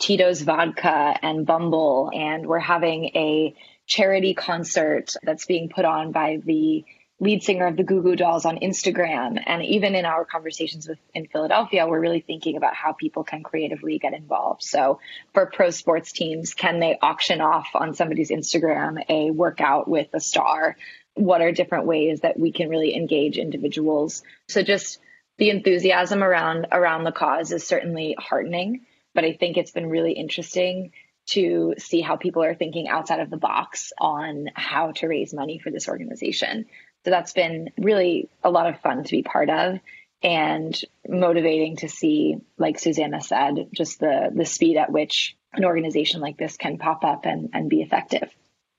Tito's 0.00 0.42
Vodka 0.42 1.16
and 1.22 1.46
Bumble. 1.46 2.10
And 2.12 2.46
we're 2.46 2.58
having 2.58 3.06
a 3.14 3.54
charity 3.86 4.34
concert 4.34 5.12
that's 5.22 5.46
being 5.46 5.68
put 5.68 5.84
on 5.84 6.12
by 6.12 6.40
the 6.44 6.84
lead 7.20 7.42
singer 7.42 7.66
of 7.66 7.76
the 7.76 7.84
Goo 7.84 8.02
Goo 8.02 8.16
Dolls 8.16 8.44
on 8.44 8.58
Instagram. 8.58 9.40
And 9.44 9.62
even 9.62 9.94
in 9.94 10.04
our 10.04 10.24
conversations 10.24 10.88
with 10.88 10.98
in 11.14 11.26
Philadelphia, 11.26 11.86
we're 11.86 12.00
really 12.00 12.20
thinking 12.20 12.56
about 12.56 12.74
how 12.74 12.92
people 12.92 13.24
can 13.24 13.42
creatively 13.42 13.98
get 13.98 14.14
involved. 14.14 14.62
So 14.62 14.98
for 15.32 15.46
pro 15.46 15.70
sports 15.70 16.12
teams, 16.12 16.54
can 16.54 16.80
they 16.80 16.98
auction 17.00 17.40
off 17.40 17.68
on 17.74 17.94
somebody's 17.94 18.30
Instagram 18.30 19.02
a 19.08 19.30
workout 19.30 19.88
with 19.88 20.08
a 20.12 20.20
star? 20.20 20.76
What 21.14 21.40
are 21.40 21.52
different 21.52 21.86
ways 21.86 22.20
that 22.20 22.38
we 22.38 22.50
can 22.50 22.68
really 22.68 22.94
engage 22.96 23.38
individuals? 23.38 24.22
So 24.48 24.62
just 24.62 24.98
the 25.38 25.50
enthusiasm 25.50 26.22
around 26.22 26.66
around 26.72 27.04
the 27.04 27.12
cause 27.12 27.52
is 27.52 27.66
certainly 27.66 28.16
heartening, 28.18 28.86
but 29.14 29.24
I 29.24 29.32
think 29.32 29.56
it's 29.56 29.72
been 29.72 29.88
really 29.88 30.12
interesting 30.12 30.92
to 31.26 31.74
see 31.78 32.00
how 32.00 32.16
people 32.16 32.42
are 32.42 32.54
thinking 32.54 32.88
outside 32.88 33.20
of 33.20 33.30
the 33.30 33.36
box 33.36 33.92
on 33.98 34.48
how 34.54 34.92
to 34.92 35.06
raise 35.08 35.32
money 35.32 35.58
for 35.58 35.70
this 35.70 35.88
organization. 35.88 36.66
So 37.04 37.10
that's 37.10 37.32
been 37.32 37.70
really 37.76 38.28
a 38.42 38.50
lot 38.50 38.68
of 38.68 38.80
fun 38.80 39.04
to 39.04 39.10
be 39.10 39.22
part 39.22 39.50
of 39.50 39.78
and 40.22 40.78
motivating 41.06 41.76
to 41.76 41.88
see, 41.88 42.38
like 42.56 42.78
Susanna 42.78 43.20
said, 43.20 43.68
just 43.72 44.00
the 44.00 44.30
the 44.34 44.46
speed 44.46 44.78
at 44.78 44.90
which 44.90 45.36
an 45.52 45.64
organization 45.64 46.20
like 46.20 46.38
this 46.38 46.56
can 46.56 46.78
pop 46.78 47.04
up 47.04 47.26
and, 47.26 47.50
and 47.52 47.68
be 47.68 47.82
effective. 47.82 48.34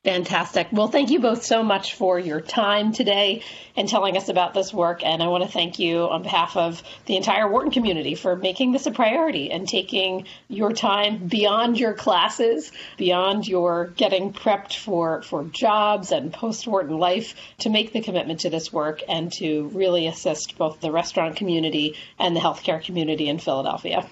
Fantastic. 0.06 0.68
Well, 0.72 0.88
thank 0.88 1.10
you 1.10 1.20
both 1.20 1.44
so 1.44 1.64
much 1.64 1.96
for 1.96 2.20
your 2.20 2.40
time 2.40 2.94
today 2.94 3.42
and 3.76 3.90
telling 3.90 4.16
us 4.16 4.30
about 4.30 4.54
this 4.54 4.72
work. 4.72 5.04
And 5.04 5.24
I 5.24 5.30
want 5.30 5.44
to 5.44 5.50
thank 5.50 5.80
you 5.80 6.04
on 6.04 6.22
behalf 6.22 6.56
of 6.56 6.84
the 7.08 7.18
entire 7.18 7.50
Wharton 7.50 7.72
community 7.72 8.14
for 8.14 8.36
making 8.36 8.72
this 8.72 8.86
a 8.86 8.92
priority 8.92 9.50
and 9.50 9.68
taking 9.68 10.28
your 10.48 10.74
time 10.74 11.26
beyond 11.26 11.80
your 11.80 11.96
classes, 11.96 12.72
beyond 12.98 13.48
your 13.48 13.88
getting 13.98 14.32
prepped 14.32 14.78
for, 14.78 15.24
for 15.24 15.44
jobs 15.46 16.12
and 16.12 16.32
post 16.32 16.68
Wharton 16.68 17.00
life 17.00 17.34
to 17.62 17.72
make 17.72 17.92
the 17.92 18.02
commitment 18.02 18.42
to 18.42 18.52
this 18.52 18.72
work 18.72 19.02
and 19.10 19.34
to 19.34 19.70
really 19.74 20.06
assist 20.06 20.56
both 20.56 20.82
the 20.82 20.92
restaurant 20.92 21.36
community 21.36 21.96
and 22.20 22.36
the 22.36 22.42
healthcare 22.42 22.84
community 22.84 23.28
in 23.28 23.40
Philadelphia. 23.40 24.08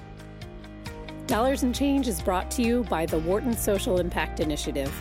Dollars 1.27 1.63
and 1.63 1.73
Change 1.73 2.07
is 2.07 2.21
brought 2.21 2.51
to 2.51 2.61
you 2.61 2.83
by 2.83 3.07
the 3.07 3.17
Wharton 3.19 3.57
Social 3.57 3.99
Impact 3.99 4.39
Initiative. 4.39 4.93